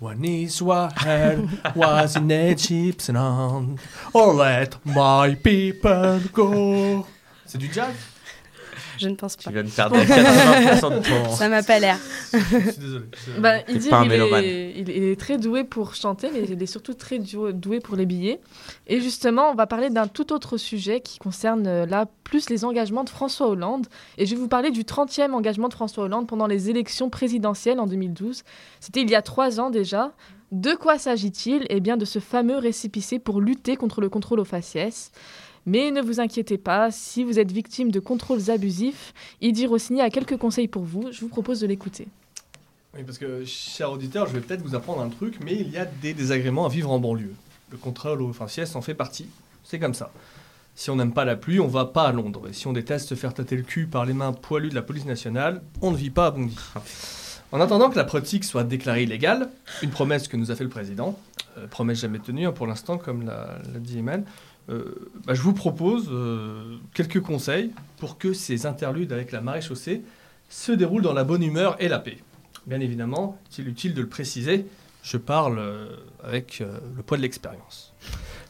When 0.00 0.24
Israel 0.24 1.48
was 1.76 2.16
in 2.16 2.30
Egyptian, 2.30 3.76
oh 4.12 4.36
let 4.36 4.70
my 4.84 5.36
people 5.36 6.20
go. 6.32 7.06
C'est 7.46 7.58
du 7.58 7.72
jazz? 7.72 7.94
Je 8.98 9.08
ne 9.08 9.14
pense 9.14 9.36
pas. 9.36 9.44
Tu 9.44 9.52
viens 9.52 9.62
de 9.62 9.68
perdre 9.68 9.96
80% 9.96 10.98
de 10.98 11.08
ton. 11.08 11.30
Ça 11.36 11.48
m'a 11.48 11.62
pas 11.62 11.78
l'air. 11.78 11.98
je 12.32 12.38
suis 12.38 12.80
désolé. 12.80 13.04
Bah, 13.38 13.58
il, 13.68 13.78
dit 13.78 13.88
il, 14.04 14.12
est, 14.12 14.74
il, 14.76 14.90
est, 14.90 15.20
très 15.20 15.38
doué 15.38 15.64
pour 15.64 15.94
chanter, 15.94 16.30
mais 16.32 16.44
il 16.48 16.62
est 16.62 16.66
surtout 16.66 16.94
très 16.94 17.18
doué 17.18 17.80
pour 17.80 17.96
les 17.96 18.06
billets. 18.06 18.40
Et 18.86 19.00
justement, 19.00 19.50
on 19.50 19.54
va 19.54 19.66
parler 19.66 19.90
d'un 19.90 20.06
tout 20.06 20.32
autre 20.32 20.56
sujet 20.56 21.00
qui 21.00 21.18
concerne 21.18 21.66
euh, 21.66 21.86
là 21.86 22.06
plus 22.24 22.50
les 22.50 22.64
engagements 22.64 23.04
de 23.04 23.10
François 23.10 23.48
Hollande. 23.48 23.86
Et 24.18 24.26
je 24.26 24.34
vais 24.34 24.40
vous 24.40 24.48
parler 24.48 24.70
du 24.70 24.82
30e 24.82 25.32
engagement 25.32 25.68
de 25.68 25.74
François 25.74 26.04
Hollande 26.04 26.26
pendant 26.26 26.46
les 26.46 26.70
élections 26.70 27.10
présidentielles 27.10 27.80
en 27.80 27.86
2012. 27.86 28.42
C'était 28.80 29.02
il 29.02 29.10
y 29.10 29.14
a 29.14 29.22
trois 29.22 29.60
ans 29.60 29.70
déjà. 29.70 30.12
De 30.52 30.74
quoi 30.74 30.98
s'agit-il? 30.98 31.66
Eh 31.68 31.80
bien, 31.80 31.96
de 31.96 32.04
ce 32.04 32.18
fameux 32.18 32.58
récipicé 32.58 33.18
pour 33.18 33.40
lutter 33.40 33.76
contre 33.76 34.00
le 34.00 34.08
contrôle 34.08 34.40
aux 34.40 34.44
faciès. 34.44 35.10
Mais 35.66 35.90
ne 35.90 36.02
vous 36.02 36.20
inquiétez 36.20 36.58
pas, 36.58 36.90
si 36.90 37.24
vous 37.24 37.38
êtes 37.38 37.50
victime 37.50 37.90
de 37.90 38.00
contrôles 38.00 38.50
abusifs, 38.50 39.14
Idir 39.40 39.70
Rossini 39.70 40.00
a 40.00 40.10
quelques 40.10 40.36
conseils 40.36 40.68
pour 40.68 40.82
vous. 40.82 41.10
Je 41.10 41.20
vous 41.20 41.28
propose 41.28 41.60
de 41.60 41.66
l'écouter. 41.66 42.08
Oui, 42.94 43.02
parce 43.02 43.18
que, 43.18 43.44
cher 43.44 43.90
auditeur, 43.90 44.26
je 44.26 44.34
vais 44.34 44.40
peut-être 44.40 44.62
vous 44.62 44.74
apprendre 44.74 45.00
un 45.00 45.08
truc, 45.08 45.38
mais 45.44 45.54
il 45.54 45.70
y 45.70 45.78
a 45.78 45.84
des 45.84 46.14
désagréments 46.14 46.66
à 46.66 46.68
vivre 46.68 46.90
en 46.90 46.98
banlieue. 46.98 47.34
Le 47.70 47.78
contrôle 47.78 48.22
aux 48.22 48.32
faciès 48.32 48.76
en 48.76 48.82
fait 48.82 48.94
partie. 48.94 49.26
C'est 49.64 49.78
comme 49.78 49.94
ça. 49.94 50.12
Si 50.76 50.90
on 50.90 50.96
n'aime 50.96 51.12
pas 51.12 51.24
la 51.24 51.36
pluie, 51.36 51.60
on 51.60 51.66
va 51.66 51.86
pas 51.86 52.04
à 52.04 52.12
Londres. 52.12 52.48
Et 52.48 52.52
si 52.52 52.66
on 52.66 52.72
déteste 52.72 53.08
se 53.08 53.14
faire 53.14 53.32
tâter 53.32 53.56
le 53.56 53.62
cul 53.62 53.86
par 53.86 54.04
les 54.04 54.12
mains 54.12 54.32
poilues 54.32 54.68
de 54.68 54.74
la 54.74 54.82
police 54.82 55.06
nationale, 55.06 55.62
on 55.80 55.90
ne 55.90 55.96
vit 55.96 56.10
pas 56.10 56.26
à 56.26 56.30
Bondy. 56.32 56.56
En 57.52 57.60
attendant 57.60 57.88
que 57.90 57.96
la 57.96 58.04
pratique 58.04 58.44
soit 58.44 58.64
déclarée 58.64 59.04
illégale, 59.04 59.48
une 59.82 59.90
promesse 59.90 60.28
que 60.28 60.36
nous 60.36 60.50
a 60.50 60.56
fait 60.56 60.64
le 60.64 60.70
président, 60.70 61.18
euh, 61.56 61.68
promesse 61.68 62.00
jamais 62.00 62.18
tenue 62.18 62.46
hein, 62.46 62.52
pour 62.52 62.66
l'instant, 62.66 62.98
comme 62.98 63.24
l'a 63.24 63.58
dit 63.78 63.98
Eman, 63.98 64.24
euh, 64.70 65.10
bah, 65.26 65.34
je 65.34 65.42
vous 65.42 65.52
propose 65.52 66.08
euh, 66.10 66.76
quelques 66.94 67.20
conseils 67.20 67.70
pour 67.98 68.18
que 68.18 68.32
ces 68.32 68.66
interludes 68.66 69.12
avec 69.12 69.32
la 69.32 69.40
marée 69.40 69.60
chaussée 69.60 70.02
se 70.48 70.72
déroulent 70.72 71.02
dans 71.02 71.12
la 71.12 71.24
bonne 71.24 71.42
humeur 71.42 71.76
et 71.80 71.88
la 71.88 71.98
paix. 71.98 72.18
Bien 72.66 72.80
évidemment, 72.80 73.38
il 73.58 73.66
est 73.66 73.70
utile 73.70 73.94
de 73.94 74.00
le 74.00 74.08
préciser, 74.08 74.66
je 75.02 75.16
parle 75.18 75.58
euh, 75.58 75.86
avec 76.22 76.60
le 76.60 77.02
poids 77.02 77.18
de 77.18 77.22
l'expérience. 77.22 77.92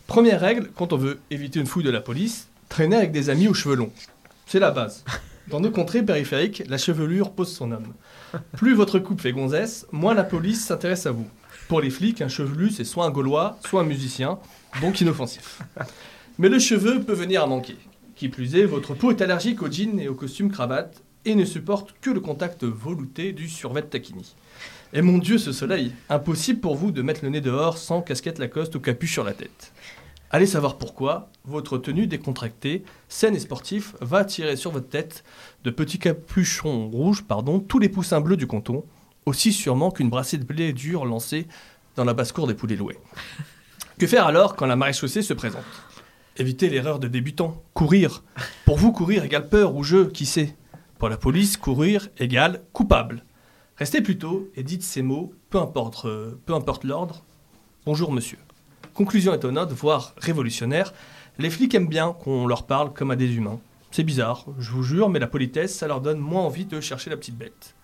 Première 0.06 0.40
règle, 0.40 0.70
quand 0.76 0.92
on 0.92 0.96
veut 0.96 1.18
éviter 1.30 1.58
une 1.58 1.66
fouille 1.66 1.84
de 1.84 1.90
la 1.90 2.00
police, 2.00 2.48
traîner 2.68 2.96
avec 2.96 3.10
des 3.10 3.30
amis 3.30 3.48
aux 3.48 3.54
cheveux 3.54 3.74
longs. 3.74 3.92
C'est 4.46 4.60
la 4.60 4.70
base. 4.70 5.04
Dans 5.48 5.60
nos 5.60 5.70
contrées 5.70 6.02
périphériques, 6.02 6.62
la 6.68 6.78
chevelure 6.78 7.32
pose 7.32 7.52
son 7.52 7.72
homme. 7.72 7.92
Plus 8.56 8.74
votre 8.74 8.98
coupe 8.98 9.20
fait 9.20 9.32
gonzesse, 9.32 9.86
moins 9.92 10.14
la 10.14 10.24
police 10.24 10.64
s'intéresse 10.64 11.06
à 11.06 11.10
vous. 11.10 11.26
Pour 11.68 11.80
les 11.80 11.90
flics, 11.90 12.20
un 12.20 12.28
chevelu, 12.28 12.70
c'est 12.70 12.84
soit 12.84 13.04
un 13.04 13.10
Gaulois, 13.10 13.58
soit 13.66 13.80
un 13.80 13.84
musicien, 13.84 14.38
donc 14.80 15.00
inoffensif. 15.00 15.60
Mais 16.38 16.48
le 16.48 16.58
cheveu 16.58 17.00
peut 17.00 17.12
venir 17.12 17.42
à 17.42 17.46
manquer. 17.46 17.76
Qui 18.16 18.28
plus 18.28 18.56
est, 18.56 18.64
votre 18.64 18.94
peau 18.94 19.10
est 19.10 19.22
allergique 19.22 19.62
aux 19.62 19.70
jeans 19.70 19.98
et 20.00 20.08
aux 20.08 20.14
costumes 20.14 20.50
cravates 20.50 21.02
et 21.24 21.34
ne 21.34 21.44
supporte 21.44 21.94
que 22.00 22.10
le 22.10 22.20
contact 22.20 22.64
velouté 22.64 23.32
du 23.32 23.48
survêt 23.48 23.82
taquini. 23.82 24.34
Et 24.92 25.02
mon 25.02 25.18
Dieu, 25.18 25.38
ce 25.38 25.52
soleil 25.52 25.92
Impossible 26.08 26.60
pour 26.60 26.76
vous 26.76 26.92
de 26.92 27.02
mettre 27.02 27.24
le 27.24 27.30
nez 27.30 27.40
dehors 27.40 27.78
sans 27.78 28.02
casquette 28.02 28.38
Lacoste 28.38 28.74
ou 28.76 28.80
capuche 28.80 29.12
sur 29.12 29.24
la 29.24 29.32
tête. 29.32 29.72
Allez 30.30 30.46
savoir 30.46 30.78
pourquoi 30.78 31.30
votre 31.44 31.78
tenue 31.78 32.06
décontractée, 32.06 32.84
saine 33.08 33.36
et 33.36 33.40
sportive, 33.40 33.94
va 34.00 34.24
tirer 34.24 34.56
sur 34.56 34.72
votre 34.72 34.88
tête 34.88 35.24
de 35.62 35.70
petits 35.70 35.98
capuchons 35.98 36.88
rouges, 36.88 37.22
pardon, 37.22 37.60
tous 37.60 37.78
les 37.78 37.88
poussins 37.88 38.20
bleus 38.20 38.36
du 38.36 38.46
canton, 38.46 38.84
aussi 39.26 39.52
sûrement 39.52 39.90
qu'une 39.90 40.10
brassée 40.10 40.38
de 40.38 40.44
blé 40.44 40.72
dur 40.72 41.04
lancée 41.04 41.46
dans 41.96 42.04
la 42.04 42.14
basse-cour 42.14 42.46
des 42.46 42.54
poulets 42.54 42.76
loués. 42.76 42.98
Que 43.96 44.08
faire 44.08 44.26
alors 44.26 44.56
quand 44.56 44.66
la 44.66 44.74
maréchaussée 44.74 45.22
se 45.22 45.34
présente? 45.34 45.62
Éviter 46.36 46.68
l'erreur 46.68 46.98
de 46.98 47.06
débutant, 47.06 47.62
courir. 47.74 48.24
Pour 48.64 48.76
vous, 48.76 48.90
courir 48.90 49.22
égale 49.22 49.48
peur 49.48 49.76
ou 49.76 49.84
jeu, 49.84 50.08
qui 50.08 50.26
sait? 50.26 50.56
Pour 50.98 51.08
la 51.08 51.16
police, 51.16 51.56
courir 51.56 52.08
égale 52.18 52.62
coupable. 52.72 53.24
Restez 53.76 54.00
plutôt 54.00 54.50
et 54.56 54.64
dites 54.64 54.82
ces 54.82 55.02
mots, 55.02 55.32
peu 55.48 55.58
importe, 55.58 56.06
euh, 56.06 56.40
peu 56.44 56.54
importe 56.54 56.82
l'ordre. 56.82 57.22
Bonjour 57.86 58.10
monsieur. 58.10 58.38
Conclusion 58.94 59.32
étonnante, 59.32 59.70
voire 59.70 60.14
révolutionnaire, 60.16 60.92
les 61.38 61.50
flics 61.50 61.74
aiment 61.74 61.88
bien 61.88 62.12
qu'on 62.12 62.48
leur 62.48 62.66
parle 62.66 62.92
comme 62.92 63.12
à 63.12 63.16
des 63.16 63.32
humains. 63.32 63.60
C'est 63.92 64.02
bizarre, 64.02 64.46
je 64.58 64.72
vous 64.72 64.82
jure, 64.82 65.08
mais 65.08 65.20
la 65.20 65.28
politesse, 65.28 65.72
ça 65.72 65.86
leur 65.86 66.00
donne 66.00 66.18
moins 66.18 66.42
envie 66.42 66.64
de 66.64 66.80
chercher 66.80 67.10
la 67.10 67.16
petite 67.16 67.38
bête. 67.38 67.76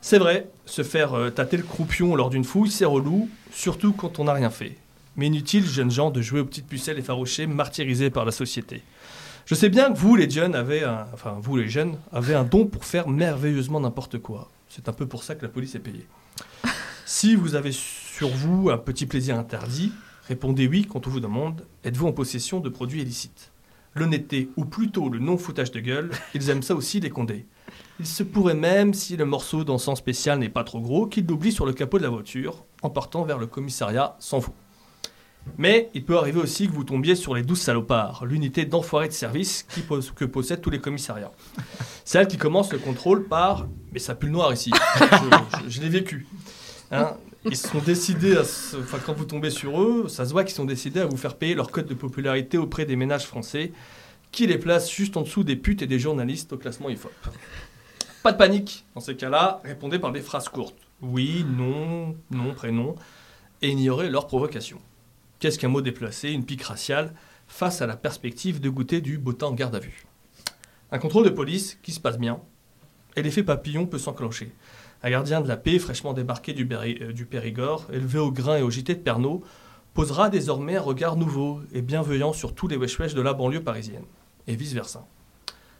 C'est 0.00 0.18
vrai, 0.18 0.48
se 0.64 0.84
faire 0.84 1.14
euh, 1.14 1.30
tâter 1.30 1.56
le 1.56 1.64
croupion 1.64 2.14
lors 2.14 2.30
d'une 2.30 2.44
fouille, 2.44 2.70
c'est 2.70 2.84
relou, 2.84 3.28
surtout 3.52 3.92
quand 3.92 4.20
on 4.20 4.24
n'a 4.24 4.32
rien 4.32 4.50
fait. 4.50 4.76
Mais 5.20 5.26
inutile, 5.26 5.66
jeunes 5.66 5.90
gens, 5.90 6.10
de 6.10 6.22
jouer 6.22 6.40
aux 6.40 6.46
petites 6.46 6.66
pucelles 6.66 6.98
effarouchées, 6.98 7.46
martyrisées 7.46 8.08
par 8.08 8.24
la 8.24 8.32
société. 8.32 8.82
Je 9.44 9.54
sais 9.54 9.68
bien 9.68 9.92
que 9.92 9.98
vous, 9.98 10.16
les 10.16 10.30
jeunes, 10.30 10.54
avez 10.54 10.82
un, 10.82 11.06
enfin 11.12 11.36
vous, 11.42 11.58
les 11.58 11.68
jeunes, 11.68 11.98
avez 12.10 12.34
un 12.34 12.44
don 12.44 12.64
pour 12.64 12.86
faire 12.86 13.06
merveilleusement 13.06 13.80
n'importe 13.80 14.18
quoi. 14.18 14.50
C'est 14.70 14.88
un 14.88 14.94
peu 14.94 15.04
pour 15.04 15.22
ça 15.22 15.34
que 15.34 15.42
la 15.42 15.50
police 15.50 15.74
est 15.74 15.80
payée. 15.80 16.08
Si 17.04 17.34
vous 17.34 17.54
avez 17.54 17.72
sur 17.72 18.28
vous 18.28 18.70
un 18.70 18.78
petit 18.78 19.04
plaisir 19.04 19.36
interdit, 19.36 19.92
Répondez 20.26 20.68
oui 20.68 20.86
quand 20.88 21.06
on 21.08 21.10
vous 21.10 21.18
demande 21.18 21.66
êtes-vous 21.82 22.06
en 22.06 22.12
possession 22.12 22.60
de 22.60 22.68
produits 22.68 23.02
illicites? 23.02 23.50
L'honnêteté, 23.96 24.48
ou 24.56 24.64
plutôt 24.64 25.08
le 25.08 25.18
non-foutage 25.18 25.72
de 25.72 25.80
gueule, 25.80 26.12
ils 26.34 26.48
aiment 26.48 26.62
ça 26.62 26.76
aussi 26.76 27.00
les 27.00 27.10
condés. 27.10 27.46
Il 27.98 28.06
se 28.06 28.22
pourrait 28.22 28.54
même, 28.54 28.94
si 28.94 29.16
le 29.16 29.24
morceau 29.24 29.64
d'encens 29.64 29.98
spécial 29.98 30.38
n'est 30.38 30.48
pas 30.48 30.62
trop 30.62 30.80
gros, 30.80 31.08
qu'ils 31.08 31.26
l'oublient 31.26 31.50
sur 31.50 31.66
le 31.66 31.72
capot 31.72 31.98
de 31.98 32.04
la 32.04 32.10
voiture 32.10 32.64
en 32.82 32.90
partant 32.90 33.24
vers 33.24 33.38
le 33.38 33.48
commissariat 33.48 34.14
sans 34.20 34.38
vous. 34.38 34.54
Mais 35.58 35.90
il 35.94 36.04
peut 36.04 36.16
arriver 36.16 36.38
aussi 36.38 36.68
que 36.68 36.72
vous 36.72 36.84
tombiez 36.84 37.14
sur 37.14 37.34
les 37.34 37.42
douze 37.42 37.60
salopards, 37.60 38.24
l'unité 38.24 38.64
d'enfoirés 38.64 39.08
de 39.08 39.12
service 39.12 39.64
qui 39.64 39.82
que 40.14 40.24
possèdent 40.24 40.60
tous 40.60 40.70
les 40.70 40.80
commissariats. 40.80 41.32
Celle 42.04 42.28
qui 42.28 42.36
commence 42.36 42.72
le 42.72 42.78
contrôle 42.78 43.24
par 43.24 43.66
Mais 43.92 43.98
ça 43.98 44.14
pue 44.14 44.26
le 44.26 44.32
noir 44.32 44.52
ici. 44.52 44.70
Je, 45.68 45.80
l'ai 45.80 45.88
vécu. 45.88 46.26
Hein 46.90 47.14
ils 47.44 47.56
sont 47.56 47.78
décidés 47.78 48.36
à 48.36 48.42
enfin, 48.42 48.98
quand 49.04 49.14
vous 49.14 49.24
tombez 49.24 49.50
sur 49.50 49.80
eux, 49.80 50.08
ça 50.08 50.26
se 50.26 50.32
voit 50.32 50.44
qu'ils 50.44 50.54
sont 50.54 50.64
décidés 50.66 51.00
à 51.00 51.06
vous 51.06 51.16
faire 51.16 51.36
payer 51.36 51.54
leur 51.54 51.70
code 51.70 51.86
de 51.86 51.94
popularité 51.94 52.58
auprès 52.58 52.84
des 52.84 52.96
ménages 52.96 53.24
français, 53.24 53.72
qui 54.30 54.46
les 54.46 54.58
placent 54.58 54.90
juste 54.90 55.16
en 55.16 55.22
dessous 55.22 55.42
des 55.42 55.56
putes 55.56 55.82
et 55.82 55.86
des 55.86 55.98
journalistes 55.98 56.52
au 56.52 56.58
classement 56.58 56.90
IFOP. 56.90 57.10
Pas 58.22 58.32
de 58.32 58.36
panique, 58.36 58.84
dans 58.94 59.00
ces 59.00 59.16
cas-là, 59.16 59.62
répondez 59.64 59.98
par 59.98 60.12
des 60.12 60.20
phrases 60.20 60.48
courtes. 60.48 60.76
Oui, 61.00 61.46
non, 61.56 62.14
non, 62.30 62.52
prénom, 62.54 62.94
et 63.62 63.70
ignorez 63.70 64.10
leur 64.10 64.26
provocation. 64.26 64.78
Qu'est-ce 65.40 65.58
qu'un 65.58 65.68
mot 65.68 65.80
déplacé, 65.80 66.30
une 66.32 66.44
pique 66.44 66.64
raciale, 66.64 67.14
face 67.48 67.80
à 67.80 67.86
la 67.86 67.96
perspective 67.96 68.60
de 68.60 68.68
goûter 68.68 69.00
du 69.00 69.16
beau 69.16 69.32
temps 69.32 69.48
en 69.48 69.54
garde 69.54 69.74
à 69.74 69.78
vue? 69.78 70.04
Un 70.92 70.98
contrôle 70.98 71.24
de 71.24 71.30
police 71.30 71.78
qui 71.82 71.92
se 71.92 72.00
passe 72.00 72.18
bien, 72.18 72.40
et 73.16 73.22
l'effet 73.22 73.42
papillon 73.42 73.86
peut 73.86 73.98
s'enclencher. 73.98 74.52
Un 75.02 75.08
gardien 75.08 75.40
de 75.40 75.48
la 75.48 75.56
paix, 75.56 75.78
fraîchement 75.78 76.12
débarqué 76.12 76.54
euh, 76.54 77.12
du, 77.14 77.24
Périgord, 77.24 77.86
élevé 77.90 78.18
au 78.18 78.30
grain 78.30 78.58
et 78.58 78.62
au 78.62 78.68
JT 78.68 78.96
de 78.96 79.00
Pernod, 79.00 79.40
posera 79.94 80.28
désormais 80.28 80.76
un 80.76 80.82
regard 80.82 81.16
nouveau 81.16 81.62
et 81.72 81.80
bienveillant 81.80 82.34
sur 82.34 82.54
tous 82.54 82.68
les 82.68 82.76
wesh 82.76 83.14
de 83.14 83.22
la 83.22 83.32
banlieue 83.32 83.64
parisienne, 83.64 84.04
et 84.46 84.54
vice-versa. 84.54 85.06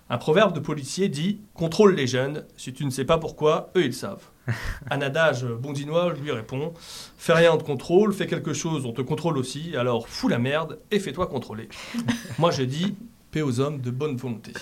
Un 0.09 0.16
proverbe 0.16 0.55
de 0.55 0.61
policier 0.61 1.11
dit 1.11 1.42
Contrôle 1.53 1.94
les 1.94 2.07
jeunes, 2.07 2.46
si 2.57 2.73
tu 2.73 2.87
ne 2.87 2.90
sais 2.90 3.05
pas 3.05 3.18
pourquoi, 3.18 3.70
eux 3.77 3.85
ils 3.85 3.94
savent. 3.94 4.30
Un 4.91 5.01
adage 5.01 5.45
bondinois 5.45 6.13
lui 6.15 6.33
répond 6.33 6.73
Fais 7.17 7.35
rien 7.35 7.57
de 7.57 7.63
contrôle, 7.63 8.13
fais 8.13 8.27
quelque 8.27 8.53
chose, 8.53 8.87
on 8.87 8.93
te 8.93 9.03
contrôle 9.03 9.39
aussi, 9.39 9.77
alors 9.77 10.09
fous 10.09 10.29
la 10.29 10.39
merde 10.39 10.79
et 10.91 10.99
fais-toi 10.99 11.27
contrôler. 11.27 11.69
Moi 12.39 12.51
je 12.51 12.63
dis 12.63 12.95
Paix 13.31 13.43
aux 13.43 13.61
hommes 13.61 13.81
de 13.81 13.91
bonne 13.91 14.17
volonté. 14.17 14.53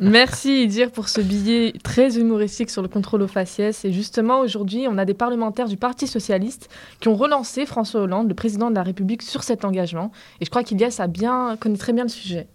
Merci 0.00 0.62
Idir 0.64 0.90
pour 0.90 1.08
ce 1.08 1.20
billet 1.20 1.74
très 1.82 2.18
humoristique 2.18 2.70
sur 2.70 2.80
le 2.80 2.88
contrôle 2.88 3.22
aux 3.22 3.28
faciès. 3.28 3.84
Et 3.84 3.92
justement, 3.92 4.40
aujourd'hui, 4.40 4.86
on 4.88 4.96
a 4.96 5.04
des 5.04 5.14
parlementaires 5.14 5.68
du 5.68 5.76
Parti 5.76 6.06
socialiste 6.06 6.70
qui 7.00 7.08
ont 7.08 7.14
relancé 7.14 7.66
François 7.66 8.00
Hollande, 8.00 8.28
le 8.28 8.34
président 8.34 8.70
de 8.70 8.74
la 8.74 8.82
République, 8.82 9.22
sur 9.22 9.42
cet 9.42 9.64
engagement. 9.64 10.10
Et 10.40 10.46
je 10.46 10.50
crois 10.50 10.64
qu'Ilias 10.64 10.96
a 10.98 11.06
bien, 11.06 11.56
connaît 11.60 11.76
très 11.76 11.92
bien 11.92 12.04
le 12.04 12.08
sujet. 12.08 12.48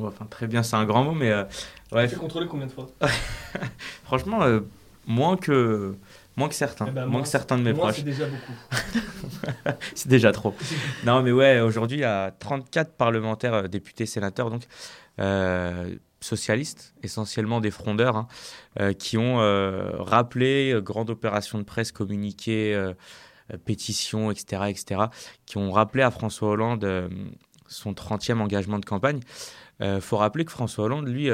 enfin, 0.00 0.26
très 0.30 0.46
bien, 0.46 0.62
c'est 0.62 0.76
un 0.76 0.86
grand 0.86 1.04
mot, 1.04 1.12
mais... 1.12 1.30
Euh, 1.30 1.44
ouais. 1.92 2.08
Tu 2.08 2.16
contrôlé 2.16 2.46
combien 2.46 2.66
de 2.66 2.72
fois? 2.72 2.86
Franchement, 4.04 4.42
euh, 4.42 4.60
moins 5.08 5.36
que... 5.36 5.96
Moins 6.36 6.48
que 6.48 6.54
certains, 6.54 6.86
eh 6.86 6.92
ben, 6.92 7.06
moins, 7.06 7.22
que 7.22 7.26
certains 7.26 7.58
de 7.58 7.64
mes 7.64 7.72
proches. 7.74 7.96
C'est 7.96 8.04
déjà 8.04 8.26
beaucoup. 8.26 8.52
c'est 9.96 10.08
déjà 10.08 10.30
trop. 10.30 10.54
non, 11.04 11.20
mais 11.20 11.32
ouais, 11.32 11.58
aujourd'hui, 11.58 11.96
il 11.96 12.02
y 12.02 12.04
a 12.04 12.30
34 12.30 12.92
parlementaires, 12.92 13.54
euh, 13.54 13.66
députés, 13.66 14.06
sénateurs, 14.06 14.48
donc, 14.48 14.62
euh, 15.20 15.96
socialistes, 16.20 16.94
essentiellement 17.04 17.60
des 17.60 17.70
frondeurs, 17.70 18.16
hein, 18.16 18.28
euh, 18.80 18.92
qui 18.92 19.16
ont 19.18 19.40
euh, 19.40 19.90
rappelé, 19.98 20.76
grande 20.82 21.10
opération 21.10 21.58
de 21.58 21.62
presse, 21.62 21.92
communiqué, 21.92 22.92
pétition, 23.64 24.32
etc., 24.32 24.62
etc., 24.68 25.02
qui 25.46 25.58
ont 25.58 25.70
rappelé 25.70 26.02
à 26.02 26.10
François 26.10 26.48
Hollande 26.48 27.08
son 27.68 27.92
30e 27.92 28.40
engagement 28.40 28.80
de 28.80 28.84
campagne. 28.84 29.20
Il 29.80 30.00
faut 30.00 30.16
rappeler 30.16 30.44
que 30.44 30.50
François 30.50 30.86
Hollande, 30.86 31.06
lui, 31.06 31.30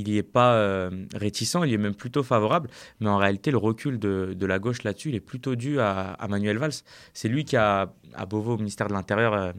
il 0.00 0.10
n'y 0.10 0.18
est 0.18 0.22
pas 0.22 0.88
réticent, 1.14 1.56
il 1.64 1.70
y 1.70 1.74
est 1.74 1.78
même 1.78 1.94
plutôt 1.94 2.22
favorable, 2.22 2.68
mais 3.00 3.08
en 3.08 3.16
réalité, 3.16 3.50
le 3.50 3.58
recul 3.58 3.98
de, 3.98 4.46
la 4.46 4.58
gauche 4.58 4.82
là-dessus, 4.82 5.10
il 5.10 5.14
est 5.14 5.20
plutôt 5.20 5.56
dû 5.56 5.80
à, 5.80 6.16
Manuel 6.28 6.58
Valls. 6.58 6.72
C'est 7.12 7.28
lui 7.28 7.44
qui 7.44 7.56
a, 7.56 7.92
à 8.14 8.26
Beauvau, 8.26 8.54
au 8.54 8.58
ministère 8.58 8.88
de 8.88 8.92
l'Intérieur, 8.92 9.52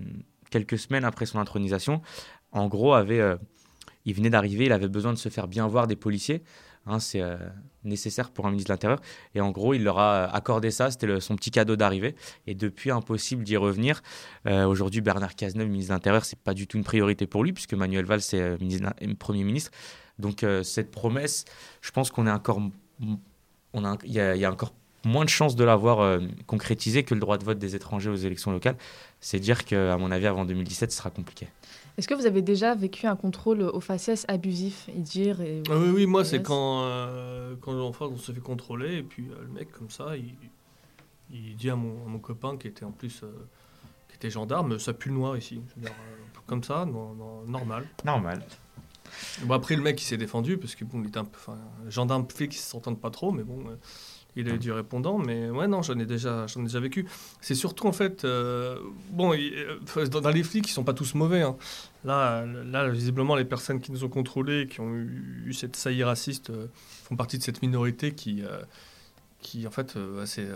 quelques 0.49 0.77
semaines 0.77 1.05
après 1.05 1.25
son 1.25 1.39
intronisation, 1.39 2.01
en 2.51 2.67
gros, 2.67 2.93
avait 2.93 3.37
il 4.05 4.13
venait 4.13 4.29
d'arriver, 4.29 4.65
il 4.65 4.71
avait 4.71 4.87
besoin 4.87 5.13
de 5.13 5.17
se 5.17 5.29
faire 5.29 5.47
bien 5.47 5.67
voir 5.67 5.87
des 5.87 5.95
policiers. 5.95 6.41
Hein, 6.85 6.99
c'est 6.99 7.21
euh, 7.21 7.37
nécessaire 7.83 8.31
pour 8.31 8.47
un 8.47 8.49
ministre 8.49 8.69
de 8.69 8.73
l'Intérieur. 8.73 8.99
Et 9.35 9.41
en 9.41 9.51
gros, 9.51 9.73
il 9.73 9.83
leur 9.83 9.99
a 9.99 10.25
accordé 10.25 10.71
ça, 10.71 10.89
c'était 10.89 11.19
son 11.19 11.35
petit 11.35 11.51
cadeau 11.51 11.75
d'arrivée. 11.75 12.15
Et 12.47 12.55
depuis, 12.55 12.89
impossible 12.89 13.43
d'y 13.43 13.57
revenir. 13.57 14.01
Euh, 14.47 14.65
aujourd'hui, 14.65 15.01
Bernard 15.01 15.35
Cazeneuve, 15.35 15.67
ministre 15.67 15.91
de 15.91 15.95
l'Intérieur, 15.95 16.25
c'est 16.25 16.39
pas 16.39 16.53
du 16.53 16.67
tout 16.67 16.77
une 16.77 16.83
priorité 16.83 17.27
pour 17.27 17.43
lui, 17.43 17.53
puisque 17.53 17.73
Manuel 17.73 18.05
Valls, 18.05 18.21
euh, 18.33 18.57
Premier 19.19 19.43
ministre. 19.43 19.71
Donc, 20.19 20.45
cette 20.63 20.91
promesse, 20.91 21.45
je 21.81 21.91
pense 21.91 22.11
qu'on 22.11 22.27
est 22.27 22.31
encore. 22.31 22.61
On 23.73 23.85
a, 23.85 23.97
il, 24.03 24.11
y 24.11 24.19
a, 24.19 24.35
il 24.35 24.41
y 24.41 24.45
a 24.45 24.51
encore 24.51 24.73
moins 25.05 25.23
de 25.23 25.29
chances 25.29 25.55
de 25.55 25.63
l'avoir 25.63 26.19
concrétisée 26.45 27.03
que 27.03 27.13
le 27.13 27.19
droit 27.19 27.37
de 27.37 27.45
vote 27.45 27.57
des 27.57 27.75
étrangers 27.75 28.09
aux 28.09 28.15
élections 28.15 28.51
locales. 28.51 28.75
C'est 29.21 29.39
dire 29.39 29.63
qu'à 29.63 29.97
mon 29.97 30.11
avis, 30.11 30.27
avant 30.27 30.45
2017, 30.45 30.91
ce 30.91 30.97
sera 30.97 31.09
compliqué. 31.09 31.47
Est-ce 31.99 32.07
que 32.07 32.13
vous 32.13 32.25
avez 32.25 32.41
déjà 32.41 32.75
vécu 32.75 33.07
un 33.07 33.17
contrôle 33.17 33.61
au 33.61 33.81
faciès 33.81 34.23
abusif 34.29 34.87
et 34.87 35.01
dire 35.01 35.41
et... 35.41 35.61
Ah 35.69 35.77
oui, 35.77 35.89
oui, 35.89 36.05
moi 36.05 36.23
c'est 36.23 36.41
quand, 36.41 36.83
euh, 36.83 37.55
quand 37.59 37.77
enfin, 37.81 38.05
on 38.05 38.15
se 38.15 38.31
fait 38.31 38.39
contrôler 38.39 38.99
et 38.99 39.03
puis 39.03 39.27
euh, 39.29 39.41
le 39.41 39.49
mec 39.49 39.69
comme 39.73 39.89
ça, 39.89 40.15
il, 40.15 40.33
il 41.29 41.57
dit 41.57 41.69
à 41.69 41.75
mon, 41.75 41.93
mon, 42.07 42.19
copain 42.19 42.55
qui 42.55 42.67
était 42.67 42.85
en 42.85 42.91
plus 42.91 43.23
euh, 43.23 43.27
qui 44.07 44.15
était 44.15 44.29
gendarme, 44.29 44.79
ça 44.79 44.93
pue 44.93 45.09
le 45.09 45.15
noir 45.15 45.35
ici. 45.35 45.59
comme 46.47 46.63
ça, 46.63 46.87
normal. 47.45 47.85
Normal. 48.05 48.43
Bon, 49.43 49.53
après 49.53 49.75
le 49.75 49.81
mec 49.81 50.01
il 50.01 50.05
s'est 50.05 50.17
défendu 50.17 50.57
parce 50.57 50.75
que 50.75 50.85
bon, 50.85 51.01
il 51.01 51.07
était 51.07 51.19
un 51.19 51.25
peu, 51.25 51.39
gendarme 51.87 52.25
flic, 52.29 52.55
ils 52.55 52.59
s'entendent 52.59 53.01
pas 53.01 53.11
trop, 53.11 53.31
mais 53.31 53.43
bon 53.43 53.63
il 54.35 54.49
a 54.49 54.53
eu 54.53 54.57
du 54.57 54.71
répondant, 54.71 55.17
mais 55.17 55.49
ouais, 55.49 55.67
non, 55.67 55.81
j'en 55.81 55.97
ai 55.99 56.05
déjà, 56.05 56.45
ai 56.45 56.61
déjà 56.61 56.79
vécu. 56.79 57.05
C'est 57.41 57.55
surtout 57.55 57.87
en 57.87 57.91
fait, 57.91 58.25
euh, 58.25 58.77
bon, 59.11 59.33
euh, 59.33 60.07
dans, 60.07 60.29
les 60.29 60.43
flics, 60.43 60.67
ils 60.67 60.71
sont 60.71 60.83
pas 60.83 60.93
tous 60.93 61.15
mauvais. 61.15 61.41
Hein. 61.41 61.57
Là, 62.05 62.45
là, 62.45 62.89
visiblement, 62.89 63.35
les 63.35 63.45
personnes 63.45 63.79
qui 63.81 63.91
nous 63.91 64.03
ont 64.03 64.09
contrôlés, 64.09 64.67
qui 64.67 64.79
ont 64.79 64.93
eu, 64.93 65.53
cette 65.53 65.75
saillie 65.75 66.03
raciste, 66.03 66.51
euh, 66.51 66.67
font 67.03 67.15
partie 67.15 67.37
de 67.37 67.43
cette 67.43 67.61
minorité 67.61 68.13
qui, 68.13 68.43
qui 69.39 69.65
en 69.65 69.71
fait, 69.71 69.97
c'est 70.25 70.47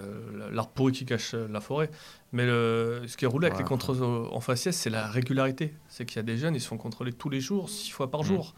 l'arbre 0.52 0.72
pourri 0.72 0.92
qui 0.92 1.06
cache 1.06 1.34
la 1.34 1.62
forêt. 1.62 1.90
Mais 2.32 2.46
le, 2.46 3.04
ce 3.08 3.16
qui 3.16 3.26
est 3.26 3.28
roulé 3.28 3.48
avec 3.48 3.60
les 3.60 3.66
contrôles 3.66 4.04
en 4.04 4.40
faciès, 4.40 4.76
c'est 4.76 4.90
la 4.90 5.08
régularité. 5.08 5.74
C'est 5.88 6.06
qu'il 6.06 6.18
y 6.18 6.20
a 6.20 6.24
des 6.24 6.38
jeunes, 6.38 6.56
ils 6.56 6.62
se 6.62 6.68
font 6.68 6.78
contrôler 6.78 7.14
tous 7.14 7.30
les 7.30 7.40
jours, 7.40 7.70
six 7.70 7.92
fois 7.92 8.12
par 8.12 8.22
mmh. 8.22 8.26
jour. 8.26 8.56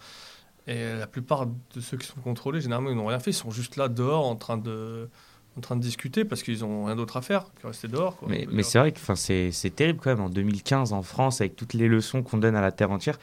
Et 0.67 0.93
la 0.93 1.07
plupart 1.07 1.45
de 1.45 1.79
ceux 1.79 1.97
qui 1.97 2.07
sont 2.07 2.19
contrôlés, 2.21 2.59
généralement, 2.59 2.89
ils 2.89 2.95
n'ont 2.95 3.05
rien 3.05 3.19
fait. 3.19 3.31
Ils 3.31 3.35
sont 3.35 3.51
juste 3.51 3.75
là, 3.75 3.87
dehors, 3.87 4.25
en 4.25 4.35
train 4.35 4.57
de, 4.57 5.09
en 5.57 5.61
train 5.61 5.75
de 5.75 5.81
discuter 5.81 6.25
parce 6.25 6.43
qu'ils 6.43 6.59
n'ont 6.59 6.85
rien 6.85 6.95
d'autre 6.95 7.17
à 7.17 7.21
faire 7.21 7.45
que 7.61 7.67
rester 7.67 7.87
dehors. 7.87 8.17
Mais, 8.27 8.47
mais 8.51 8.63
c'est 8.63 8.79
vrai 8.79 8.91
que 8.91 8.99
c'est 9.15 9.75
terrible 9.75 9.99
quand 10.01 10.09
même, 10.09 10.21
en 10.21 10.29
2015, 10.29 10.93
en 10.93 11.01
France, 11.01 11.41
avec 11.41 11.55
toutes 11.55 11.73
les 11.73 11.87
leçons 11.87 12.23
qu'on 12.23 12.37
donne 12.37 12.55
à 12.55 12.61
la 12.61 12.71
Terre 12.71 12.91
entière, 12.91 13.19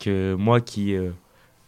que 0.00 0.34
moi 0.34 0.60
qui 0.60 0.94
euh, 0.94 1.10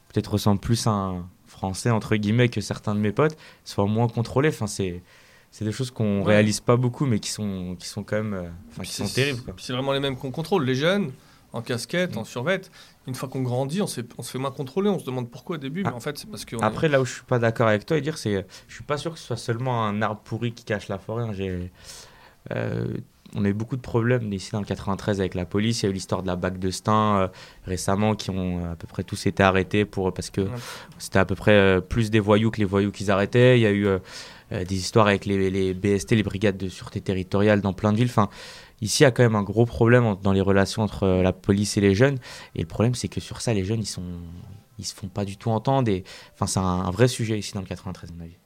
peut-être 0.09 0.33
ressemble 0.33 0.61
plus 0.61 0.87
à 0.87 0.90
un 0.90 1.29
Français, 1.61 1.90
entre 1.90 2.16
guillemets, 2.16 2.49
que 2.49 2.62
certains 2.62 2.94
de 2.94 3.01
mes 3.01 3.12
potes, 3.12 3.37
soient 3.64 3.87
moins 3.87 4.09
contrôlés. 4.09 4.49
Enfin, 4.49 4.66
c'est 4.66 5.03
c'est 5.51 5.64
des 5.64 5.73
choses 5.73 5.90
qu'on 5.90 6.23
réalise 6.23 6.61
pas 6.61 6.77
beaucoup, 6.77 7.07
mais 7.07 7.18
qui 7.18 7.31
sont, 7.31 7.77
qui 7.79 7.87
sont 7.88 8.03
quand 8.03 8.16
même 8.16 8.35
euh, 8.35 8.83
qui 8.83 8.92
sont 8.92 9.07
terribles. 9.07 9.40
C'est 9.59 9.73
vraiment 9.73 9.92
les 9.92 10.01
mêmes 10.01 10.16
qu'on 10.16 10.31
contrôle. 10.31 10.64
Les 10.64 10.77
jeunes, 10.77 11.12
en 11.53 11.61
casquette, 11.61 12.16
en 12.16 12.25
survêt. 12.25 12.62
Une 13.07 13.14
fois 13.14 13.29
qu'on 13.29 13.42
grandit, 13.42 13.83
on, 13.83 13.87
se 13.87 14.03
fait 14.03 14.38
moins 14.38 14.53
contrôler. 14.53 14.88
On 14.88 14.99
se 14.99 15.05
demande 15.05 15.29
pourquoi 15.29 15.57
au 15.57 15.59
début, 15.59 15.83
mais 15.83 15.90
en 15.90 16.01
fait, 16.01 16.16
c'est 16.16 16.31
parce 16.31 16.44
que. 16.44 16.57
Après, 16.62 16.88
là 16.88 17.01
où 17.01 17.05
je 17.05 17.14
suis 17.14 17.25
pas 17.25 17.38
d'accord 17.38 17.68
avec 17.68 17.85
toi 17.85 17.99
et 17.99 18.01
dire, 18.01 18.16
c'est, 18.16 18.46
je 18.68 18.75
suis 18.75 18.85
pas 18.85 18.96
sûr 18.96 19.12
que 19.12 19.18
ce 19.18 19.27
soit 19.27 19.37
seulement 19.37 19.85
un 19.85 20.01
arbre 20.01 20.20
pourri 20.25 20.53
qui 20.53 20.64
cache 20.64 20.88
la 20.88 20.99
forêt. 20.99 21.25
Hein. 21.25 21.33
J'ai, 21.33 21.70
euh, 22.53 22.87
on 23.37 23.45
a 23.45 23.49
eu 23.49 23.55
beaucoup 23.55 23.77
de 23.77 23.81
problèmes 23.81 24.33
ici 24.33 24.51
dans 24.53 24.61
le 24.61 24.66
93 24.66 25.21
avec 25.21 25.35
la 25.35 25.45
police. 25.45 25.83
Il 25.83 25.87
y 25.87 25.88
a 25.88 25.90
eu 25.90 25.95
l'histoire 25.95 26.23
de 26.23 26.27
la 26.27 26.37
bague 26.37 26.59
de 26.59 26.71
Stein 26.71 27.16
euh, 27.16 27.29
récemment 27.64 28.14
qui 28.14 28.31
ont 28.31 28.64
à 28.64 28.77
peu 28.77 28.87
près 28.87 29.03
tous 29.03 29.27
été 29.27 29.43
arrêtés 29.43 29.85
pour, 29.85 30.12
parce 30.12 30.31
que 30.31 30.49
c'était 30.99 31.19
à 31.19 31.25
peu 31.25 31.35
près 31.35 31.53
euh, 31.53 31.81
plus 31.81 32.11
des 32.11 32.21
voyous 32.21 32.51
que 32.51 32.59
les 32.59 32.64
voyous 32.64 32.90
qu'ils 32.90 33.11
arrêtaient. 33.11 33.59
Il 33.59 33.62
y 33.62 33.66
a 33.66 33.73
eu 33.73 33.87
des 34.51 34.75
histoires 34.75 35.07
avec 35.07 35.27
les, 35.27 35.49
les, 35.49 35.75
BST, 35.75 36.12
les 36.12 36.25
brigades 36.25 36.57
de 36.57 36.69
sûreté 36.69 37.01
territoriale 37.01 37.61
dans 37.61 37.73
plein 37.73 37.93
de 37.93 37.99
villes. 37.99 38.09
Enfin, 38.11 38.29
Ici, 38.83 39.03
il 39.03 39.05
y 39.05 39.07
a 39.07 39.11
quand 39.11 39.23
même 39.23 39.37
un 39.37 39.43
gros 39.43 39.66
problème 39.66 40.16
dans 40.23 40.33
les 40.33 40.40
relations 40.40 40.83
entre 40.83 41.05
euh, 41.05 41.23
la 41.23 41.33
police 41.33 41.77
et 41.77 41.81
les 41.81 41.95
jeunes. 41.95 42.19
Et 42.55 42.61
le 42.61 42.66
problème, 42.66 42.95
c'est 42.95 43.09
que 43.09 43.21
sur 43.21 43.40
ça, 43.40 43.53
les 43.53 43.64
jeunes, 43.64 43.81
ils 43.81 43.87
sont, 43.87 44.03
ils 44.79 44.85
se 44.85 44.95
font 44.95 45.09
pas 45.09 45.25
du 45.25 45.37
tout 45.37 45.51
entendre. 45.51 45.90
Et 45.90 46.05
enfin, 46.35 46.47
c'est 46.47 46.61
un, 46.61 46.90
vrai 46.90 47.09
sujet 47.09 47.38
ici 47.38 47.53
dans 47.53 47.61
le 47.61 47.66
93, 47.66 48.11
à 48.11 48.14
mon 48.14 48.25
avis. 48.25 48.37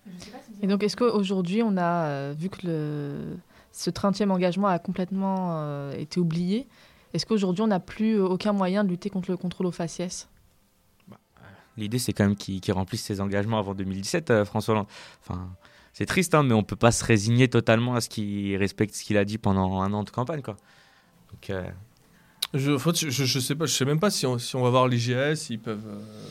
Et 0.61 0.66
donc, 0.66 0.83
est-ce 0.83 0.97
qu'aujourd'hui, 0.97 1.62
on 1.62 1.77
a 1.77 2.07
euh, 2.07 2.35
vu 2.37 2.49
que 2.49 2.66
le, 2.66 3.37
ce 3.74 3.90
30e 3.90 4.30
engagement 4.30 4.68
a 4.68 4.78
complètement 4.78 5.58
euh, 5.58 5.92
été 5.92 6.20
oublié 6.20 6.68
Est-ce 7.12 7.26
qu'aujourd'hui, 7.26 7.62
on 7.62 7.66
n'a 7.66 7.80
plus 7.80 8.18
aucun 8.20 8.52
moyen 8.52 8.84
de 8.84 8.88
lutter 8.88 9.10
contre 9.10 9.30
le 9.30 9.37
contrôle 9.37 9.66
aux 9.66 9.72
faciès? 9.72 10.28
Bah, 11.08 11.18
L'idée, 11.76 11.98
c'est 11.98 12.12
quand 12.12 12.24
même 12.24 12.37
qu'ils 12.37 12.72
remplissent 12.72 13.04
ses 13.04 13.20
engagements 13.20 13.58
avant 13.58 13.74
2017, 13.74 14.44
François 14.44 14.72
Hollande. 14.74 14.87
Enfin, 15.20 15.50
c'est 15.92 16.06
triste, 16.06 16.34
hein, 16.34 16.42
mais 16.42 16.54
on 16.54 16.64
peut 16.64 16.76
pas 16.76 16.90
se 16.90 17.04
résigner 17.04 17.48
totalement 17.48 17.94
à 17.94 18.00
ce 18.00 18.08
qu'il 18.08 18.56
respecte 18.56 18.94
ce 18.94 19.04
qu'il 19.04 19.16
a 19.16 19.24
dit 19.24 19.38
pendant 19.38 19.80
un 19.80 19.92
an 19.92 20.02
de 20.02 20.10
campagne, 20.10 20.42
quoi. 20.42 20.56
Donc, 21.30 21.50
euh, 21.50 21.64
je, 22.52 22.76
je, 22.76 23.24
je, 23.24 23.38
sais 23.38 23.54
pas, 23.54 23.66
je 23.66 23.72
sais 23.72 23.84
même 23.84 24.00
pas 24.00 24.10
si 24.10 24.26
on, 24.26 24.38
si 24.38 24.54
on 24.56 24.62
va 24.62 24.70
voir 24.70 24.88
l'IGS, 24.88 25.50
ils 25.50 25.60
peuvent. 25.60 25.87
Euh, 25.87 26.26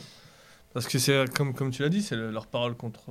parce 0.74 0.86
que 0.86 0.98
c'est 0.98 1.32
comme, 1.32 1.54
comme 1.54 1.70
tu 1.70 1.82
l'as 1.82 1.88
dit, 1.88 2.02
c'est 2.02 2.16
leur 2.16 2.46
parole 2.46 2.74
contre, 2.74 3.10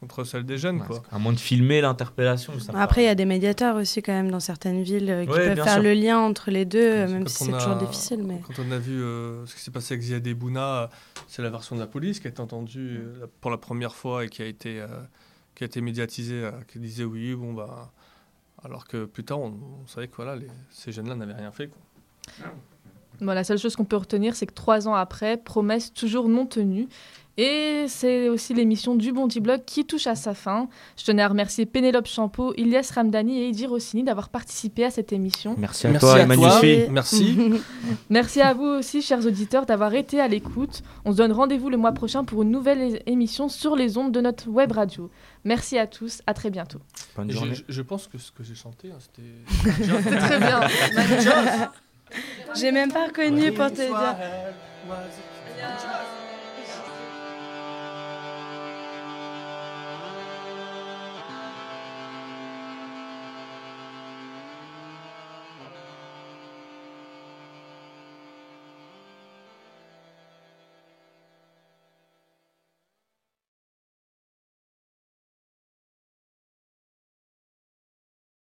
contre 0.00 0.24
celle 0.24 0.44
des 0.44 0.56
jeunes. 0.56 0.82
quoi. 0.82 1.02
À 1.12 1.18
moins 1.18 1.34
de 1.34 1.38
filmer 1.38 1.82
l'interpellation. 1.82 2.54
Après, 2.74 3.02
il 3.02 3.06
y 3.06 3.08
a 3.08 3.14
des 3.14 3.26
médiateurs 3.26 3.76
aussi, 3.76 4.02
quand 4.02 4.12
même, 4.12 4.30
dans 4.30 4.40
certaines 4.40 4.82
villes 4.82 5.10
euh, 5.10 5.26
qui 5.26 5.32
peuvent 5.32 5.62
faire 5.62 5.82
le 5.82 5.92
lien 5.92 6.18
entre 6.18 6.50
les 6.50 6.64
deux, 6.64 7.06
même 7.06 7.26
si 7.26 7.44
c'est 7.44 7.52
toujours 7.52 7.76
difficile. 7.76 8.22
Mais... 8.24 8.40
Quand 8.46 8.62
on 8.66 8.72
a 8.72 8.78
vu 8.78 9.00
ce 9.46 9.54
qui 9.54 9.60
s'est 9.60 9.70
passé 9.70 9.94
avec 9.94 10.04
Ziad 10.04 10.26
Bouna, 10.28 10.88
c'est 11.28 11.42
la 11.42 11.50
version 11.50 11.76
de 11.76 11.80
la 11.80 11.86
police 11.86 12.20
qui 12.20 12.28
a 12.28 12.30
été 12.30 12.40
entendue 12.40 13.02
pour 13.42 13.50
la 13.50 13.58
première 13.58 13.94
fois 13.94 14.24
et 14.24 14.28
qui 14.28 14.42
a 14.42 14.46
été 14.46 14.82
qui 15.56 15.64
a 15.64 15.66
été 15.66 15.80
médiatisé, 15.80 16.44
euh, 16.44 16.52
qui 16.68 16.78
disait 16.78 17.04
oui, 17.04 17.34
bon, 17.34 17.52
bah. 17.52 17.90
Alors 18.62 18.86
que 18.86 19.04
plus 19.04 19.24
tard, 19.24 19.40
on, 19.40 19.86
savait 19.86 20.08
que 20.08 20.16
voilà, 20.16 20.34
les, 20.34 20.48
ces 20.70 20.90
jeunes-là 20.90 21.14
n'avaient 21.14 21.34
rien 21.34 21.52
fait. 21.52 21.68
Quoi. 21.68 22.48
Bon, 23.20 23.32
la 23.32 23.44
seule 23.44 23.58
chose 23.58 23.76
qu'on 23.76 23.84
peut 23.84 23.96
retenir, 23.96 24.34
c'est 24.34 24.46
que 24.46 24.54
trois 24.54 24.88
ans 24.88 24.94
après, 24.94 25.36
promesse 25.36 25.92
toujours 25.92 26.28
non 26.28 26.46
tenue. 26.46 26.88
Et 27.38 27.84
c'est 27.88 28.30
aussi 28.30 28.54
l'émission 28.54 28.94
du 28.94 29.12
Bondi 29.12 29.40
Blog 29.40 29.60
qui 29.66 29.84
touche 29.84 30.06
à 30.06 30.14
sa 30.14 30.32
fin. 30.32 30.68
Je 30.96 31.04
tenais 31.04 31.22
à 31.22 31.28
remercier 31.28 31.66
Pénélope 31.66 32.06
Champeau, 32.06 32.54
Ilyes 32.56 32.80
Ramdani 32.94 33.40
et 33.40 33.48
Eddie 33.48 33.66
Rossini 33.66 34.04
d'avoir 34.04 34.30
participé 34.30 34.84
à 34.84 34.90
cette 34.90 35.12
émission. 35.12 35.54
Merci 35.58 35.86
à 35.86 35.98
toi, 35.98 36.18
Emmanuel. 36.18 36.88
Merci. 36.90 37.36
Merci 38.10 38.40
à 38.40 38.54
vous 38.54 38.64
aussi, 38.64 39.02
chers 39.02 39.26
auditeurs, 39.26 39.66
d'avoir 39.66 39.92
été 39.92 40.18
à 40.18 40.28
l'écoute. 40.28 40.82
On 41.04 41.12
se 41.12 41.18
donne 41.18 41.32
rendez-vous 41.32 41.68
le 41.68 41.76
mois 41.76 41.92
prochain 41.92 42.24
pour 42.24 42.42
une 42.42 42.50
nouvelle 42.50 43.02
émission 43.04 43.50
sur 43.50 43.76
les 43.76 43.98
ondes 43.98 44.12
de 44.12 44.22
notre 44.22 44.48
web 44.48 44.72
radio. 44.72 45.10
Merci 45.44 45.76
à 45.76 45.86
tous, 45.86 46.22
à 46.26 46.32
très 46.32 46.48
bientôt. 46.48 46.78
Bonne 47.16 47.30
journée. 47.30 47.52
Je, 47.68 47.82
pense 47.82 48.06
que 48.06 48.16
ce 48.16 48.32
que 48.32 48.44
j'ai 48.44 48.54
chanté, 48.54 48.90
hein, 48.90 48.98
c'était 48.98 50.08
très 50.18 50.38
bien. 50.38 50.60
J'ai 52.54 52.72
même 52.72 52.92
pas 52.92 53.06
reconnu 53.06 53.52
pour 53.52 53.70
te 53.70 53.76
dire. 53.76 54.16